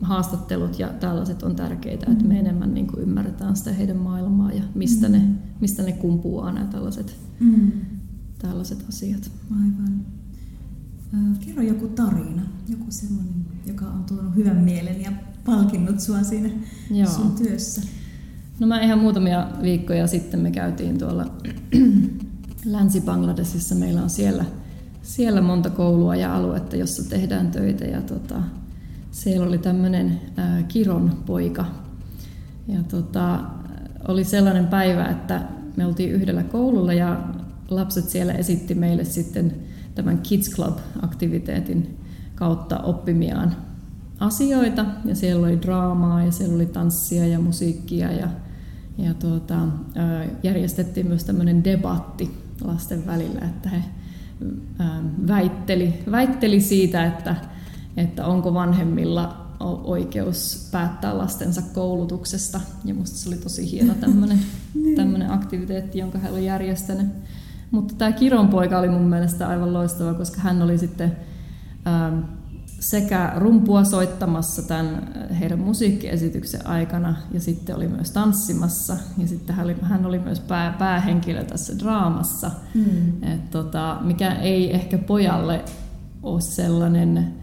haastattelut 0.02 0.80
ja 0.80 0.88
tällaiset 0.88 1.44
on 1.44 1.56
tärkeitä, 1.56 2.06
mm. 2.06 2.12
että 2.12 2.26
me 2.26 2.34
mm. 2.34 2.40
enemmän 2.40 2.74
niin 2.74 2.88
kuin 2.88 3.02
ymmärretään 3.02 3.56
sitä 3.56 3.74
heidän 3.74 3.98
maailmaa 3.98 4.52
ja 4.52 4.64
mistä, 4.76 5.08
mm. 5.08 5.14
ne, 5.14 5.22
mistä 5.62 5.84
ne 5.84 5.92
kumpuaa 5.92 6.52
nämä 6.52 6.66
tällaiset, 6.66 7.16
mm. 7.40 7.72
tällaiset 8.40 8.86
asiat. 8.90 9.32
Aivan. 9.52 10.06
Kerro 11.46 11.62
joku 11.62 11.88
tarina, 11.88 12.42
joku 12.68 12.86
sellainen, 12.90 13.46
joka 13.66 13.86
on 13.86 14.04
tuonut 14.04 14.36
hyvän 14.36 14.58
mielen 14.58 15.02
ja 15.02 15.12
palkinnut 15.46 16.00
sinua 16.00 16.24
siinä 16.24 16.50
Joo. 16.92 17.10
sun 17.10 17.32
työssä. 17.32 17.82
No 18.60 18.68
mä 18.68 18.82
ihan 18.82 19.00
muutamia 19.00 19.48
viikkoja 19.62 20.08
sitten 20.08 20.40
me 20.40 20.52
käytiin 20.52 20.98
tuolla 21.00 21.26
Länsi-Bangladesissa. 22.66 23.76
Meillä 23.76 24.04
on 24.04 24.10
siellä, 24.10 24.46
siellä 25.02 25.42
monta 25.42 25.70
koulua 25.70 26.16
ja 26.16 26.36
aluetta, 26.36 26.76
jossa 26.76 27.10
tehdään 27.10 27.52
töitä 27.52 27.86
ja 27.86 28.02
tota, 28.02 28.42
siellä 29.12 29.48
oli 29.48 29.58
tämmöinen 29.58 30.22
Kiron 30.68 31.24
poika. 31.26 31.66
Ja 32.68 32.84
tota, 32.84 33.40
oli 34.08 34.24
sellainen 34.24 34.68
päivä, 34.68 35.06
että 35.06 35.42
me 35.78 35.86
oltiin 35.86 36.12
yhdellä 36.12 36.44
koululla 36.44 36.94
ja 36.94 37.24
lapset 37.70 38.10
siellä 38.10 38.34
esitti 38.34 38.76
meille 38.76 39.04
sitten 39.04 39.56
tämän 39.96 40.18
Kids 40.18 40.50
Club-aktiviteetin 40.56 42.00
kautta 42.36 42.78
oppimiaan 42.78 43.56
asioita. 44.20 44.86
Ja 45.06 45.16
siellä 45.16 45.48
oli 45.48 45.62
draamaa 45.62 46.24
ja 46.24 46.32
siellä 46.32 46.56
oli 46.56 46.66
tanssia 46.66 47.28
ja 47.28 47.40
musiikkia 47.40 48.12
ja, 48.12 48.30
ja 48.98 49.14
tuota, 49.14 49.56
järjestettiin 50.44 51.08
myös 51.08 51.24
tämmöinen 51.24 51.64
debatti 51.64 52.32
lasten 52.64 53.06
välillä, 53.06 53.40
että 53.40 53.70
he 53.70 53.84
väitteli, 55.28 56.04
väitteli 56.12 56.62
siitä, 56.62 57.06
että 57.06 57.36
että 57.98 58.26
onko 58.26 58.54
vanhemmilla 58.54 59.46
oikeus 59.84 60.70
päättää 60.72 61.18
lastensa 61.18 61.62
koulutuksesta. 61.74 62.62
Ja 62.86 62.94
musta 62.94 63.18
se 63.18 63.30
oli 63.30 63.38
tosi 63.38 63.72
hieno 63.72 63.94
tämmöinen 63.94 64.40
niin. 64.74 65.32
aktiviteetti, 65.32 66.00
jonka 66.00 66.18
hän 66.18 66.32
oli 66.32 66.46
järjestänyt. 66.46 67.08
Mutta 67.72 67.96
tämä 67.98 68.12
Kiron 68.12 68.48
poika 68.48 68.80
oli 68.80 68.90
mun 68.90 69.10
mielestä 69.10 69.48
aivan 69.48 69.74
loistava, 69.74 70.14
koska 70.14 70.42
hän 70.42 70.62
oli 70.62 70.78
sitten 70.78 71.18
ähm, 71.88 72.20
sekä 72.80 73.34
rumpua 73.36 73.84
soittamassa 73.84 74.62
tämän 74.62 75.14
heidän 75.40 75.60
musiikkiesityksen 75.60 76.68
aikana 76.68 77.16
ja 77.32 77.40
sitten 77.40 77.76
oli 77.76 77.88
myös 77.88 78.12
tanssimassa 78.12 78.98
ja 79.18 79.28
sitten 79.28 79.56
hän 79.56 79.66
oli, 79.66 79.76
hän 79.82 80.06
oli 80.06 80.20
myös 80.20 80.40
pää, 80.40 80.76
päähenkilö 80.80 81.44
tässä 81.44 81.80
draamassa, 81.80 82.52
mm. 82.74 83.24
Et 83.24 83.52
tota, 83.52 83.98
mikä 84.02 84.34
ei 84.34 84.74
ehkä 84.76 84.98
pojalle 84.98 85.66
ole 86.24 86.42
sellainen 86.42 87.34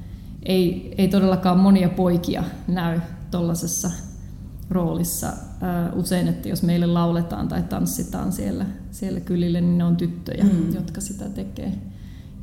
ei, 0.46 0.94
ei 0.98 1.08
todellakaan 1.08 1.58
monia 1.58 1.88
poikia 1.88 2.44
näy 2.68 3.00
tuollaisessa 3.30 3.90
roolissa. 4.70 5.32
usein, 5.94 6.28
että 6.28 6.48
jos 6.48 6.62
meille 6.62 6.86
lauletaan 6.86 7.48
tai 7.48 7.62
tanssitaan 7.62 8.32
siellä, 8.32 8.66
siellä 8.90 9.20
kylille, 9.20 9.60
niin 9.60 9.78
ne 9.78 9.84
on 9.84 9.96
tyttöjä, 9.96 10.44
mm. 10.44 10.74
jotka 10.74 11.00
sitä 11.00 11.28
tekee. 11.28 11.72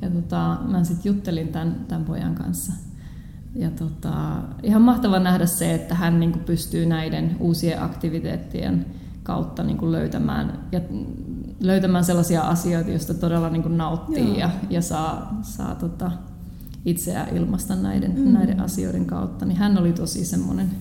Ja 0.01 0.09
tota, 0.09 0.57
mä 0.67 0.83
sitten 0.83 1.09
juttelin 1.09 1.47
tämän, 1.47 1.85
tämän 1.87 2.05
pojan 2.05 2.35
kanssa. 2.35 2.73
Ja 3.55 3.69
tota, 3.71 4.13
ihan 4.63 4.81
mahtava 4.81 5.19
nähdä 5.19 5.45
se, 5.45 5.73
että 5.73 5.95
hän 5.95 6.19
niin 6.19 6.39
pystyy 6.39 6.85
näiden 6.85 7.37
uusien 7.39 7.81
aktiviteettien 7.81 8.85
kautta 9.23 9.63
niin 9.63 9.77
kuin 9.77 9.91
löytämään, 9.91 10.59
ja 10.71 10.81
löytämään 11.59 12.05
sellaisia 12.05 12.41
asioita, 12.41 12.89
joista 12.89 13.13
todella 13.13 13.49
niin 13.49 13.63
kuin 13.63 13.77
nauttii 13.77 14.27
Joo. 14.27 14.37
ja, 14.37 14.49
ja 14.69 14.81
saa, 14.81 15.39
saa 15.41 15.75
tota, 15.75 16.11
itseään 16.85 17.37
ilmasta 17.37 17.75
näiden, 17.75 18.13
mm. 18.17 18.33
näiden 18.33 18.59
asioiden 18.59 19.05
kautta. 19.05 19.45
Niin 19.45 19.57
hän 19.57 19.77
oli 19.77 19.93
tosi 19.93 20.25
semmoinen 20.25 20.71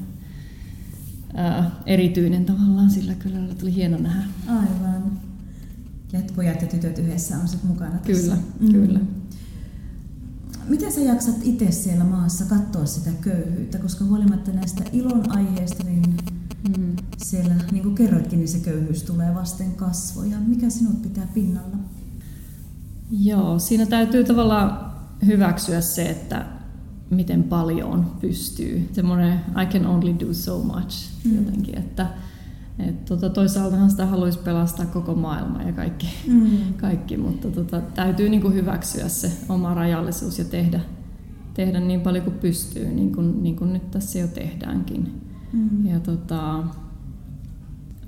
ää, 1.35 1.71
erityinen 1.87 2.45
tavallaan, 2.45 2.91
sillä 2.91 3.15
kyllä 3.15 3.55
tuli 3.55 3.75
hieno 3.75 3.99
nähdä. 3.99 4.23
Aivan. 4.47 5.13
Ja 6.13 6.21
pojat 6.37 6.63
ja 6.63 6.69
tytöt 6.69 6.99
yhdessä 6.99 7.39
on 7.39 7.49
sitten 7.49 7.71
mukana 7.71 7.99
tässä. 7.99 8.13
Kyllä, 8.13 8.37
mm. 8.61 8.73
kyllä. 8.73 9.01
Miten 10.69 10.93
sä 10.93 11.01
jaksat 11.01 11.37
itse 11.43 11.71
siellä 11.71 12.05
maassa 12.05 12.45
katsoa 12.45 12.87
sitä 12.87 13.11
köyhyyttä, 13.21 13.79
koska 13.79 14.05
huolimatta 14.05 14.53
näistä 14.53 14.85
ilon 14.93 15.37
aiheista, 15.37 15.85
niin 15.85 16.17
mm. 16.79 16.97
siellä, 17.17 17.55
niin 17.73 17.83
kuin 17.83 17.95
kerroitkin, 17.95 18.39
niin 18.39 18.49
se 18.49 18.59
köyhyys 18.59 19.03
tulee 19.03 19.35
vasten 19.35 19.73
kasvoja. 19.73 20.37
Mikä 20.47 20.71
sinut 20.71 21.03
pitää 21.03 21.27
pinnalla? 21.35 21.77
Joo, 23.11 23.59
siinä 23.59 23.87
täytyy 23.87 24.25
tavallaan 24.25 24.92
hyväksyä 25.27 25.81
se, 25.81 26.11
että 26.11 26.47
miten 27.11 27.43
paljon 27.43 28.13
pystyy. 28.21 28.89
Semmoinen 28.93 29.41
I 29.63 29.67
can 29.67 29.87
only 29.87 30.15
do 30.21 30.35
so 30.35 30.59
much 30.59 31.11
mm. 31.25 31.37
jotenkin, 31.37 31.79
että 31.79 32.07
et 32.79 33.05
tota, 33.05 33.31
toisaaltahan 33.31 33.91
sitä 33.91 34.07
haluaisi 34.07 34.39
pelastaa 34.39 34.87
koko 34.87 35.15
maailma 35.15 35.63
ja 35.63 35.73
kaikki, 35.73 36.09
mm. 36.29 36.75
kaikki 36.77 37.17
mutta 37.17 37.51
tota, 37.51 37.81
täytyy 37.81 38.29
niinku 38.29 38.51
hyväksyä 38.51 39.09
se 39.09 39.33
oma 39.49 39.75
rajallisuus 39.75 40.39
ja 40.39 40.45
tehdä, 40.45 40.81
tehdä 41.55 41.81
niin 41.81 42.01
paljon 42.01 42.25
kuin 42.25 42.39
pystyy, 42.39 42.89
niin 42.89 43.15
kuin, 43.15 43.43
niin 43.43 43.57
kuin 43.57 43.73
nyt 43.73 43.91
tässä 43.91 44.19
jo 44.19 44.27
tehdäänkin. 44.27 45.21
Mm. 45.53 45.87
Ja, 45.87 46.01
tota, 46.01 46.59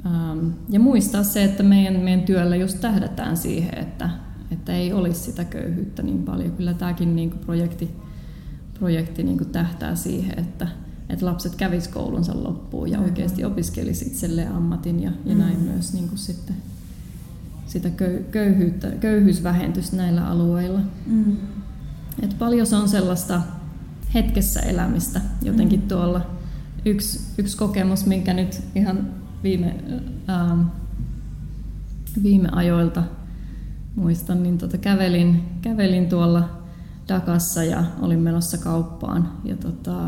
ähm, 0.06 0.48
ja 0.68 0.80
muistaa 0.80 1.22
se, 1.22 1.44
että 1.44 1.62
meidän, 1.62 2.00
meidän 2.00 2.22
työllä 2.24 2.56
just 2.56 2.80
tähdätään 2.80 3.36
siihen, 3.36 3.78
että, 3.78 4.10
että 4.54 4.72
ei 4.72 4.92
olisi 4.92 5.20
sitä 5.20 5.44
köyhyyttä 5.44 6.02
niin 6.02 6.22
paljon. 6.22 6.52
Kyllä 6.52 6.74
tämäkin 6.74 7.16
niin 7.16 7.30
kuin 7.30 7.40
projekti, 7.40 7.90
projekti 8.78 9.22
niin 9.22 9.38
kuin 9.38 9.50
tähtää 9.50 9.94
siihen, 9.94 10.38
että, 10.38 10.68
että 11.08 11.26
lapset 11.26 11.54
kävis 11.54 11.88
koulunsa 11.88 12.42
loppuun 12.42 12.90
ja 12.90 13.00
oikeasti 13.00 13.44
opiskelisi 13.44 14.06
itselleen 14.06 14.52
ammatin 14.52 15.02
ja, 15.02 15.10
ja 15.24 15.34
näin 15.34 15.58
mm. 15.58 15.64
myös 15.64 15.92
niin 15.92 16.08
kuin 16.08 16.18
sitten 16.18 16.56
sitä 17.66 17.90
köyhyyttä, 18.30 18.90
köyhyysvähentystä 18.90 19.96
näillä 19.96 20.26
alueilla. 20.26 20.80
Mm. 21.06 21.36
Et 22.22 22.38
paljon 22.38 22.66
se 22.66 22.76
on 22.76 22.88
sellaista 22.88 23.40
hetkessä 24.14 24.60
elämistä 24.60 25.20
jotenkin 25.42 25.80
mm. 25.80 25.88
tuolla. 25.88 26.30
Yksi, 26.84 27.20
yksi 27.38 27.56
kokemus, 27.56 28.06
minkä 28.06 28.34
nyt 28.34 28.60
ihan 28.74 29.10
viime, 29.42 29.76
ähm, 30.30 30.60
viime 32.22 32.48
ajoilta 32.52 33.02
muistan, 33.96 34.42
niin 34.42 34.58
tota 34.58 34.78
kävelin, 34.78 35.42
kävelin 35.62 36.08
tuolla 36.08 36.48
Dakassa 37.08 37.64
ja 37.64 37.84
olin 38.00 38.18
menossa 38.18 38.58
kauppaan. 38.58 39.32
Ja 39.44 39.56
tota, 39.56 40.06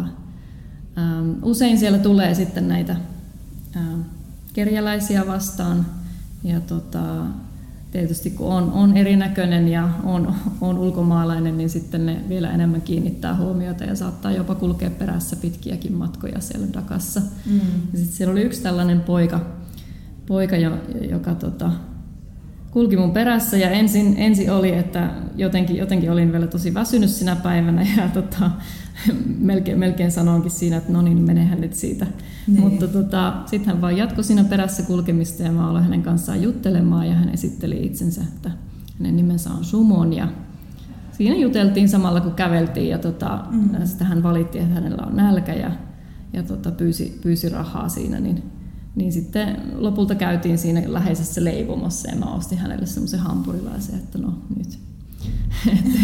ähm, 0.99 1.33
usein 1.42 1.79
siellä 1.79 1.99
tulee 1.99 2.35
sitten 2.35 2.68
näitä 2.68 2.96
ähm, 3.77 4.01
kerjäläisiä 4.53 5.27
vastaan. 5.27 5.87
Ja 6.44 6.61
tota, 6.61 7.27
tietysti 7.90 8.31
kun 8.31 8.46
on, 8.46 8.72
on 8.72 8.96
erinäköinen 8.96 9.68
ja 9.68 9.88
on, 10.05 10.35
on 10.61 10.79
ulkomaalainen, 10.79 11.59
niin 11.59 11.70
sitten 11.70 12.07
ne 12.07 12.25
vielä 12.29 12.51
enemmän 12.51 12.83
kiinnittää 12.83 13.37
huomiota 13.37 13.85
ja 13.85 13.94
saattaa 13.94 14.33
jopa 14.33 14.55
kulkea 14.55 14.90
perässä 14.90 15.37
pitkiäkin 15.37 15.92
matkoja 15.92 16.40
siellä 16.40 16.66
Dakassa. 16.72 17.20
Mm. 17.20 17.61
Ja 17.92 17.99
sitten 17.99 18.16
siellä 18.16 18.33
oli 18.33 18.42
yksi 18.42 18.62
tällainen 18.62 19.01
poika, 19.01 19.40
poika 20.27 20.57
joka 21.11 21.35
tota, 21.35 21.70
kulki 22.77 22.97
mun 22.97 23.11
perässä 23.11 23.57
ja 23.57 23.71
ensin, 23.71 24.15
ensin 24.17 24.51
oli, 24.51 24.73
että 24.73 25.11
jotenkin, 25.37 25.77
jotenkin 25.77 26.12
olin 26.12 26.33
vielä 26.33 26.47
tosi 26.47 26.75
väsynyt 26.75 27.11
sinä 27.11 27.37
päivänä 27.37 27.87
ja 27.97 28.09
tota, 28.23 28.51
melkein, 29.39 29.79
melkein 29.79 30.11
sanoinkin 30.12 30.51
siinä, 30.51 30.77
että 30.77 30.93
no 30.93 31.03
niin, 31.03 31.19
menehän 31.19 31.61
nyt 31.61 31.75
siitä. 31.75 32.07
Niin. 32.47 32.61
Mutta 32.61 32.89
tota, 32.89 33.35
sitten 33.47 33.73
hän 33.73 33.81
vaan 33.81 33.97
jatkoi 33.97 34.25
siinä 34.25 34.45
perässä 34.45 34.83
kulkemista 34.83 35.43
ja 35.43 35.53
mä 35.53 35.69
aloin 35.69 35.85
hänen 35.85 36.03
kanssaan 36.03 36.43
juttelemaan 36.43 37.09
ja 37.09 37.15
hän 37.15 37.29
esitteli 37.29 37.87
itsensä, 37.87 38.21
että 38.21 38.51
hänen 38.99 39.17
nimensä 39.17 39.51
on 39.51 39.65
Sumon 39.65 40.12
ja 40.12 40.29
siinä 41.12 41.37
juteltiin 41.37 41.89
samalla 41.89 42.21
kun 42.21 42.35
käveltiin 42.35 42.89
ja 42.89 42.99
tota, 42.99 43.45
mm. 43.51 43.87
sitten 43.87 44.07
hän 44.07 44.23
valitti, 44.23 44.59
että 44.59 44.75
hänellä 44.75 45.03
on 45.07 45.17
nälkä 45.17 45.55
ja, 45.55 45.71
ja 46.33 46.43
tota, 46.43 46.71
pyysi, 46.71 47.19
pyysi 47.23 47.49
rahaa 47.49 47.89
siinä, 47.89 48.21
niin 48.21 48.43
niin 48.97 49.13
sitten 49.13 49.57
lopulta 49.77 50.15
käytiin 50.15 50.59
siinä 50.59 50.83
läheisessä 50.87 51.45
leivomossa 51.45 52.11
ja 52.11 52.17
mä 52.17 52.35
ostin 52.35 52.59
hänelle 52.59 52.87
semmoisen 52.87 53.21
hampurilaisen, 53.21 53.95
että 53.95 54.19
no 54.19 54.35
nyt, 54.57 54.79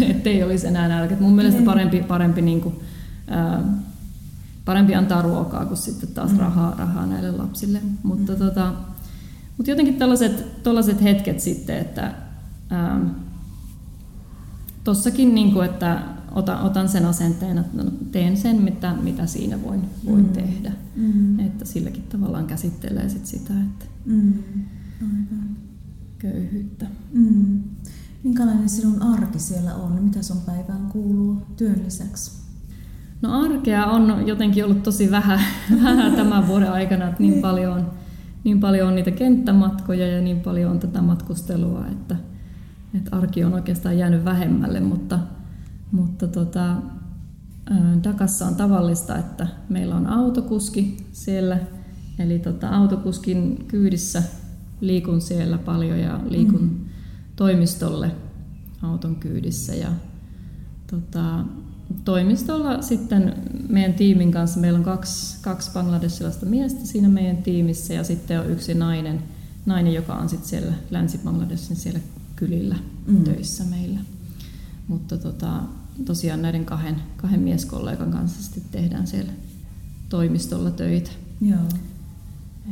että 0.10 0.30
ei 0.30 0.42
olisi 0.42 0.66
enää 0.66 0.88
nälkä. 0.88 1.16
Mun 1.20 1.34
mielestä 1.34 1.58
niin. 1.58 1.66
parempi, 1.66 2.02
parempi, 2.02 2.42
niin 2.42 2.60
kuin, 2.60 2.74
ää, 3.28 3.62
parempi 4.64 4.94
antaa 4.94 5.22
ruokaa 5.22 5.66
kuin 5.66 5.76
sitten 5.76 6.08
taas 6.08 6.32
mm. 6.32 6.38
rahaa, 6.38 6.74
rahaa 6.78 7.06
näille 7.06 7.30
lapsille. 7.30 7.80
Mutta, 8.02 8.32
mm. 8.32 8.38
tota, 8.38 8.72
mutta 9.56 9.70
jotenkin 9.70 9.96
tällaiset, 9.96 10.62
tällaiset 10.62 11.02
hetket 11.02 11.40
sitten, 11.40 11.78
että 11.78 12.14
tossakin, 14.84 15.34
niin 15.34 15.52
kuin, 15.52 15.66
että 15.66 16.02
otan, 16.34 16.62
otan 16.62 16.88
sen 16.88 17.04
asenteen, 17.04 17.58
että 17.58 17.82
no, 17.82 17.90
teen 18.12 18.36
sen, 18.36 18.62
mitä, 18.62 18.94
mitä 19.02 19.26
siinä 19.26 19.62
voin, 19.62 19.82
voin 20.06 20.24
mm. 20.24 20.32
tehdä. 20.32 20.72
Mm. 20.96 21.40
Että 21.40 21.64
silläkin 21.64 22.02
tavallaan 22.02 22.46
käsittelee 22.46 23.08
sit 23.08 23.26
sitä, 23.26 23.52
että 23.62 23.84
mm. 24.04 24.34
köyhyyttä. 26.18 26.86
Mm. 27.12 27.62
Minkälainen 28.24 28.68
sinun 28.68 29.02
arki 29.02 29.38
siellä 29.38 29.74
on? 29.74 30.02
Mitä 30.02 30.22
sun 30.22 30.40
päivään 30.46 30.86
kuuluu 30.92 31.42
työn 31.56 31.80
lisäksi? 31.84 32.42
No 33.22 33.40
arkea 33.40 33.86
on 33.86 34.26
jotenkin 34.26 34.64
ollut 34.64 34.82
tosi 34.82 35.10
vähän, 35.10 35.40
vähän 35.84 36.12
tämän 36.12 36.46
vuoden 36.46 36.72
aikana, 36.72 37.08
että 37.08 37.20
niin, 37.20 37.32
niin 37.32 37.42
paljon, 37.42 37.90
niin 38.44 38.60
paljon 38.60 38.88
on 38.88 38.94
niitä 38.94 39.10
kenttämatkoja 39.10 40.06
ja 40.06 40.20
niin 40.20 40.40
paljon 40.40 40.70
on 40.70 40.78
tätä 40.78 41.02
matkustelua, 41.02 41.86
että, 41.86 42.16
että 42.94 43.16
arki 43.16 43.44
on 43.44 43.54
oikeastaan 43.54 43.98
jäänyt 43.98 44.24
vähemmälle, 44.24 44.80
mutta, 44.80 45.18
mutta 45.92 46.28
tota, 46.28 46.76
Dakassa 48.04 48.46
on 48.46 48.54
tavallista, 48.54 49.18
että 49.18 49.46
meillä 49.68 49.94
on 49.94 50.06
autokuski 50.06 50.96
siellä, 51.12 51.58
eli 52.18 52.38
tota, 52.38 52.68
autokuskin 52.68 53.64
kyydissä 53.68 54.22
liikun 54.80 55.20
siellä 55.20 55.58
paljon 55.58 55.98
ja 55.98 56.20
liikun 56.28 56.62
mm. 56.62 56.80
toimistolle 57.36 58.10
auton 58.82 59.16
kyydissä. 59.16 59.74
Ja, 59.74 59.92
tota, 60.90 61.44
toimistolla 62.04 62.82
sitten 62.82 63.34
meidän 63.68 63.94
tiimin 63.94 64.32
kanssa, 64.32 64.60
meillä 64.60 64.78
on 64.78 64.84
kaksi, 64.84 65.36
kaksi 65.42 65.70
bangladesilaista 65.72 66.46
miestä 66.46 66.86
siinä 66.86 67.08
meidän 67.08 67.36
tiimissä 67.36 67.94
ja 67.94 68.04
sitten 68.04 68.40
on 68.40 68.50
yksi 68.50 68.74
nainen, 68.74 69.22
nainen 69.66 69.94
joka 69.94 70.14
on 70.14 70.28
sitten 70.28 70.48
siellä 70.48 70.72
Länsi-Bangladesin 70.90 71.76
siellä 71.76 72.00
kylillä 72.36 72.76
mm. 73.06 73.24
töissä 73.24 73.64
meillä. 73.64 73.98
Mutta 74.88 75.18
tota, 75.18 75.62
tosiaan 76.04 76.42
näiden 76.42 76.64
kahden, 76.64 76.96
kahden 77.16 77.40
mieskollegan 77.40 78.10
kanssa 78.10 78.42
sitten 78.42 78.62
tehdään 78.72 79.06
siellä 79.06 79.32
toimistolla 80.08 80.70
töitä. 80.70 81.10
Joo. 81.40 81.60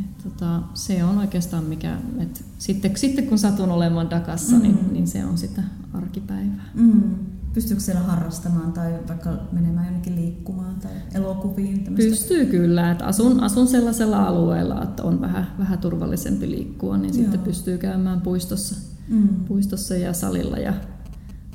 Et 0.01 0.19
tota, 0.25 0.63
se 0.75 1.05
on 1.05 1.19
oikeastaan 1.19 1.65
mikä, 1.65 1.97
et 2.19 2.45
sitten, 2.59 2.97
sitten 2.97 3.27
kun 3.27 3.39
satun 3.39 3.71
olemaan 3.71 4.11
Dakassa, 4.11 4.59
niin, 4.59 4.73
mm. 4.73 4.77
niin, 4.77 4.93
niin 4.93 5.07
se 5.07 5.25
on 5.25 5.39
sitä 5.39 5.63
arkipäivää. 5.93 6.71
Mm. 6.75 7.15
Pystyykö 7.55 7.83
siellä 7.83 8.01
harrastamaan 8.01 8.73
tai 8.73 8.93
vaikka 9.09 9.31
menemään 9.53 9.87
jonnekin 9.87 10.17
liikkumaan 10.17 10.75
tai 10.75 10.93
elokuviin? 11.15 11.85
Tämmöistä? 11.85 12.11
Pystyy 12.11 12.47
kyllä. 12.47 12.91
Että 12.91 13.05
asun, 13.05 13.41
asun 13.41 13.69
sellaisella 13.69 14.27
alueella, 14.27 14.83
että 14.83 15.03
on 15.03 15.21
vähän, 15.21 15.47
vähän 15.59 15.79
turvallisempi 15.79 16.51
liikkua, 16.51 16.99
niin 16.99 17.15
Joo. 17.15 17.23
sitten 17.23 17.41
pystyy 17.41 17.79
käymään 17.79 18.21
puistossa, 18.21 18.77
mm. 19.09 19.29
puistossa 19.29 19.95
ja 19.95 20.13
salilla 20.13 20.59
ja 20.59 20.75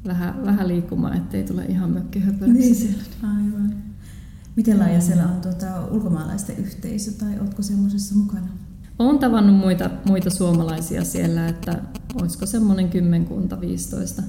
vähän, 0.08 0.46
vähän 0.46 0.68
liikkumaan, 0.68 1.18
ettei 1.18 1.44
tule 1.44 1.66
ihan 1.66 1.90
mökkihöpöräksi 1.90 2.60
niin. 2.60 2.76
siellä. 2.76 3.04
Aivan. 3.24 3.76
Miten 4.56 4.80
laaja 4.80 5.02
siellä 5.02 5.24
on 5.24 5.42
tuota, 5.42 5.86
ulkomaalaisten 5.86 6.58
yhteisö 6.58 7.12
tai 7.12 7.40
oletko 7.40 7.62
semmoisessa 7.62 8.16
mukana? 8.16 8.48
Olen 9.00 9.20
tavannut 9.20 9.56
muita, 9.56 9.90
muita 10.06 10.30
suomalaisia 10.30 11.04
siellä, 11.04 11.48
että 11.48 11.82
olisiko 12.22 12.46
semmoinen 12.46 12.90
kymmenkunta, 12.90 13.62
15 13.62 14.24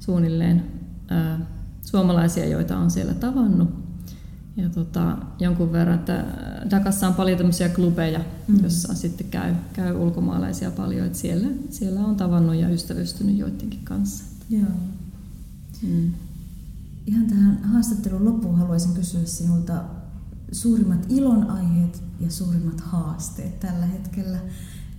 suunnilleen 0.00 0.62
ää, 1.08 1.40
suomalaisia, 1.82 2.48
joita 2.48 2.78
on 2.78 2.90
siellä 2.90 3.14
tavannut. 3.14 3.68
Ja 4.56 4.68
tota, 4.68 5.16
jonkun 5.38 5.72
verran, 5.72 5.98
että 5.98 6.24
Dakassa 6.70 7.08
on 7.08 7.14
paljon 7.14 7.38
tämmöisiä 7.38 7.68
klubeja, 7.68 8.20
mm. 8.48 8.60
joissa 8.60 8.94
sitten 8.94 9.26
käy, 9.26 9.54
käy 9.72 9.96
ulkomaalaisia 9.96 10.70
paljon, 10.70 11.06
että 11.06 11.18
siellä, 11.18 11.48
siellä 11.70 12.00
on 12.00 12.16
tavannut 12.16 12.54
ja 12.54 12.68
ystävystynyt 12.68 13.38
joidenkin 13.38 13.80
kanssa. 13.84 14.24
Joo. 14.50 14.62
Mm. 15.82 16.12
Ihan 17.06 17.26
tähän 17.26 17.64
haastattelun 17.64 18.24
loppuun 18.24 18.58
haluaisin 18.58 18.94
kysyä 18.94 19.24
sinulta 19.24 19.84
suurimmat 20.52 21.06
ilonaiheet 21.08 22.02
ja 22.20 22.30
suurimmat 22.30 22.80
haasteet 22.80 23.60
tällä 23.60 23.86
hetkellä 23.86 24.38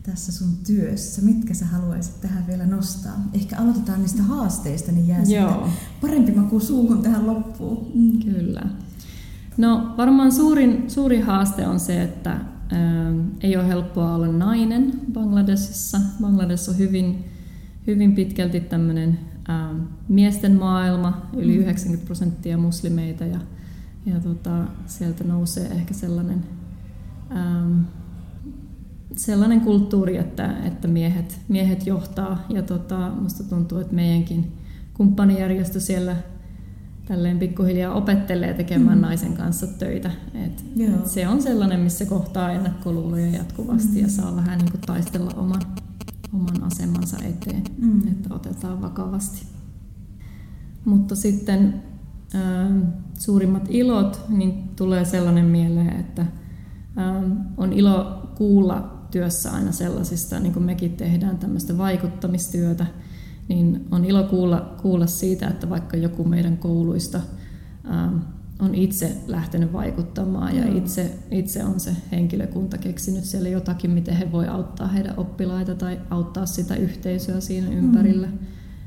tässä 0.03 0.31
sun 0.31 0.57
työssä? 0.67 1.21
Mitkä 1.21 1.53
sä 1.53 1.65
haluaisit 1.65 2.21
tähän 2.21 2.47
vielä 2.47 2.65
nostaa? 2.65 3.29
Ehkä 3.33 3.57
aloitetaan 3.57 3.99
niistä 3.99 4.23
haasteista, 4.23 4.91
niin 4.91 5.07
jää 5.07 5.23
Joo. 5.23 5.51
sitten 5.51 5.71
parempi 6.01 6.31
maku 6.31 6.59
suuhun 6.59 7.01
tähän 7.01 7.27
loppuun. 7.27 7.91
Mm. 7.95 8.19
Kyllä. 8.19 8.61
No 9.57 9.93
varmaan 9.97 10.31
suurin, 10.31 10.89
suurin 10.89 11.23
haaste 11.23 11.67
on 11.67 11.79
se, 11.79 12.03
että 12.03 12.31
ää, 12.31 13.13
ei 13.41 13.57
ole 13.57 13.67
helppoa 13.67 14.15
olla 14.15 14.27
nainen 14.27 14.91
Bangladesissa. 15.13 16.01
Bangladesh 16.21 16.69
on 16.69 16.77
hyvin, 16.77 17.25
hyvin 17.87 18.15
pitkälti 18.15 18.59
tämmöinen 18.59 19.19
miesten 20.07 20.55
maailma, 20.55 21.21
yli 21.33 21.55
90 21.55 22.03
mm. 22.03 22.05
prosenttia 22.05 22.57
muslimeita 22.57 23.25
ja, 23.25 23.39
ja 24.05 24.19
tota, 24.19 24.63
sieltä 24.85 25.23
nousee 25.23 25.67
ehkä 25.67 25.93
sellainen 25.93 26.43
ää, 27.29 27.67
sellainen 29.15 29.61
kulttuuri, 29.61 30.17
että, 30.17 30.57
että 30.63 30.87
miehet, 30.87 31.41
miehet 31.47 31.87
johtaa 31.87 32.45
ja 32.49 32.61
tota, 32.61 33.11
musta 33.21 33.43
tuntuu, 33.43 33.77
että 33.77 33.95
meidänkin 33.95 34.51
kumppanijärjestö 34.93 35.79
siellä 35.79 36.15
tälleen 37.05 37.39
pikkuhiljaa 37.39 37.93
opettelee 37.93 38.53
tekemään 38.53 38.97
mm. 38.97 39.01
naisen 39.01 39.33
kanssa 39.33 39.67
töitä. 39.67 40.11
Et, 40.33 40.65
et 40.79 41.07
se 41.07 41.27
on 41.27 41.41
sellainen, 41.41 41.79
missä 41.79 42.05
kohtaa 42.05 42.51
ennakkoluuloja 42.51 43.27
jatkuvasti 43.27 43.95
mm. 43.95 44.01
ja 44.01 44.09
saa 44.09 44.35
vähän 44.35 44.57
niin 44.57 44.71
kuin 44.71 44.81
taistella 44.81 45.31
oman, 45.35 45.61
oman 46.33 46.63
asemansa 46.63 47.17
eteen, 47.23 47.63
mm. 47.77 48.07
että 48.07 48.33
otetaan 48.33 48.81
vakavasti. 48.81 49.45
Mutta 50.85 51.15
sitten 51.15 51.83
äh, 52.35 52.71
suurimmat 53.19 53.65
ilot, 53.69 54.21
niin 54.29 54.69
tulee 54.75 55.05
sellainen 55.05 55.45
mieleen, 55.45 55.99
että 55.99 56.21
äh, 56.21 57.23
on 57.57 57.73
ilo 57.73 58.27
kuulla 58.35 59.01
työssä 59.11 59.51
aina 59.51 59.71
sellaisista, 59.71 60.39
niin 60.39 60.53
kuin 60.53 60.65
mekin 60.65 60.97
tehdään 60.97 61.37
tämmöistä 61.37 61.77
vaikuttamistyötä, 61.77 62.85
niin 63.47 63.87
on 63.91 64.05
ilo 64.05 64.23
kuulla, 64.23 64.75
kuulla 64.81 65.07
siitä, 65.07 65.47
että 65.47 65.69
vaikka 65.69 65.97
joku 65.97 66.23
meidän 66.23 66.57
kouluista 66.57 67.21
ähm, 67.89 68.17
on 68.61 68.75
itse 68.75 69.17
lähtenyt 69.27 69.73
vaikuttamaan 69.73 70.55
ja 70.55 70.77
itse, 70.77 71.11
itse 71.31 71.63
on 71.63 71.79
se 71.79 71.95
henkilökunta 72.11 72.77
keksinyt 72.77 73.23
siellä 73.23 73.49
jotakin, 73.49 73.91
miten 73.91 74.15
he 74.15 74.31
voi 74.31 74.47
auttaa 74.47 74.87
heidän 74.87 75.13
oppilaita 75.17 75.75
tai 75.75 75.99
auttaa 76.09 76.45
sitä 76.45 76.75
yhteisöä 76.75 77.39
siinä 77.39 77.69
ympärillä. 77.69 78.27
Mm. 78.27 78.37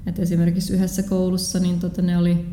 Et 0.06 0.18
esimerkiksi 0.18 0.72
yhdessä 0.72 1.02
koulussa 1.02 1.58
niin 1.58 1.80
tota, 1.80 2.02
ne 2.02 2.18
oli, 2.18 2.46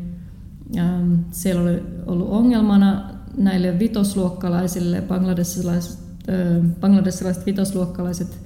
ähm, 0.78 1.14
siellä 1.30 1.62
oli 1.62 1.82
ollut 2.06 2.28
ongelmana 2.28 3.10
näille 3.36 3.78
vitosluokkalaisille 3.78 5.00
bangladesilaiset 5.00 5.98
bangladesilaiset 6.80 7.46
vitosluokkalaiset 7.46 8.40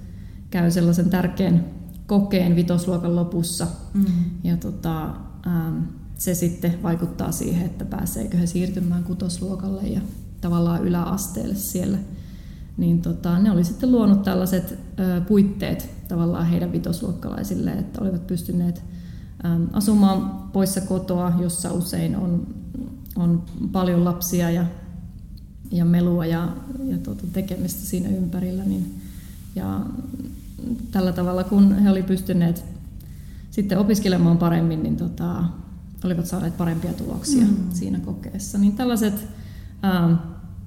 käy 0.51 0.71
sellaisen 0.71 1.11
tärkeän 1.11 1.65
kokeen 2.07 2.57
vitosluokan 2.57 3.17
lopussa. 3.17 3.67
Mm. 3.95 4.05
Ja 4.45 4.57
tota, 4.57 5.15
se 6.19 6.35
sitten 6.35 6.83
vaikuttaa 6.83 7.33
siihen, 7.33 7.67
että 7.67 7.85
pääseekö 7.85 8.37
he 8.37 8.47
siirtymään 8.47 9.05
kutosluokalle 9.05 9.83
ja 9.83 10.01
tavallaan 10.41 10.85
yläasteelle 10.85 11.55
siellä. 11.55 11.99
Niin 12.77 13.03
tota, 13.03 13.39
ne 13.39 13.51
oli 13.51 13.65
sitten 13.65 13.93
luonut 13.93 14.23
tällaiset 14.23 14.79
ö, 14.99 15.21
puitteet 15.21 15.91
tavallaan 16.09 16.47
heidän 16.47 16.73
vitosluokkalaisille, 16.73 17.73
että 17.73 18.03
olivat 18.03 18.27
pystyneet 18.27 18.83
ö, 19.45 19.49
asumaan 19.73 20.51
poissa 20.53 20.81
kotoa, 20.81 21.33
jossa 21.41 21.73
usein 21.73 22.17
on, 22.17 22.47
on 23.17 23.43
paljon 23.73 24.05
lapsia 24.05 24.51
ja 24.51 24.67
ja 25.71 25.85
melua 25.85 26.27
ja, 26.27 26.49
ja 26.85 26.99
tuota, 26.99 27.23
tekemistä 27.33 27.87
siinä 27.87 28.09
ympärillä. 28.09 28.65
Niin, 28.65 29.01
ja 29.55 29.81
tällä 30.91 31.13
tavalla, 31.13 31.45
kun 31.45 31.75
he 31.75 31.91
olivat 31.91 32.07
pystyneet 32.07 32.65
sitten 33.51 33.79
opiskelemaan 33.79 34.39
paremmin, 34.39 34.83
niin 34.83 34.97
tota, 34.97 35.45
olivat 36.07 36.27
saaneet 36.27 36.57
parempia 36.57 36.93
tuloksia 36.93 37.45
mm. 37.45 37.57
siinä 37.71 38.01
kokeessa. 38.01 38.59
Niin 38.59 38.73
tällaiset 38.73 39.29
ää, 39.83 40.17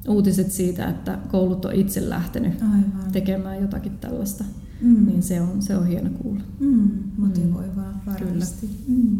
uutiset 0.07 0.51
siitä, 0.51 0.89
että 0.89 1.19
koulut 1.31 1.65
on 1.65 1.73
itse 1.73 2.09
lähtenyt 2.09 2.61
Aivan. 2.61 3.11
tekemään 3.11 3.61
jotakin 3.61 3.97
tällaista, 3.97 4.43
mm. 4.81 5.05
niin 5.05 5.23
se 5.23 5.41
on, 5.41 5.61
se 5.61 5.77
on 5.77 5.87
hieno 5.87 6.09
kuulla. 6.09 6.43
Mm. 6.59 6.89
Motivoivaa 7.17 7.91
mm. 7.91 8.11
varmasti. 8.11 8.69
Mm. 8.87 9.19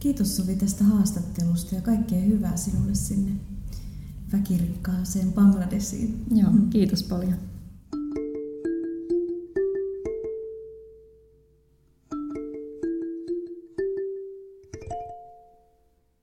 Kiitos 0.00 0.36
Sovi 0.36 0.56
tästä 0.56 0.84
haastattelusta 0.84 1.74
ja 1.74 1.80
kaikkea 1.80 2.20
hyvää 2.20 2.56
sinulle 2.56 2.94
sinne 2.94 3.32
väkirikkaaseen 4.32 5.32
Bangladesiin. 5.32 6.24
Joo, 6.34 6.50
kiitos 6.70 7.02
paljon. 7.02 7.34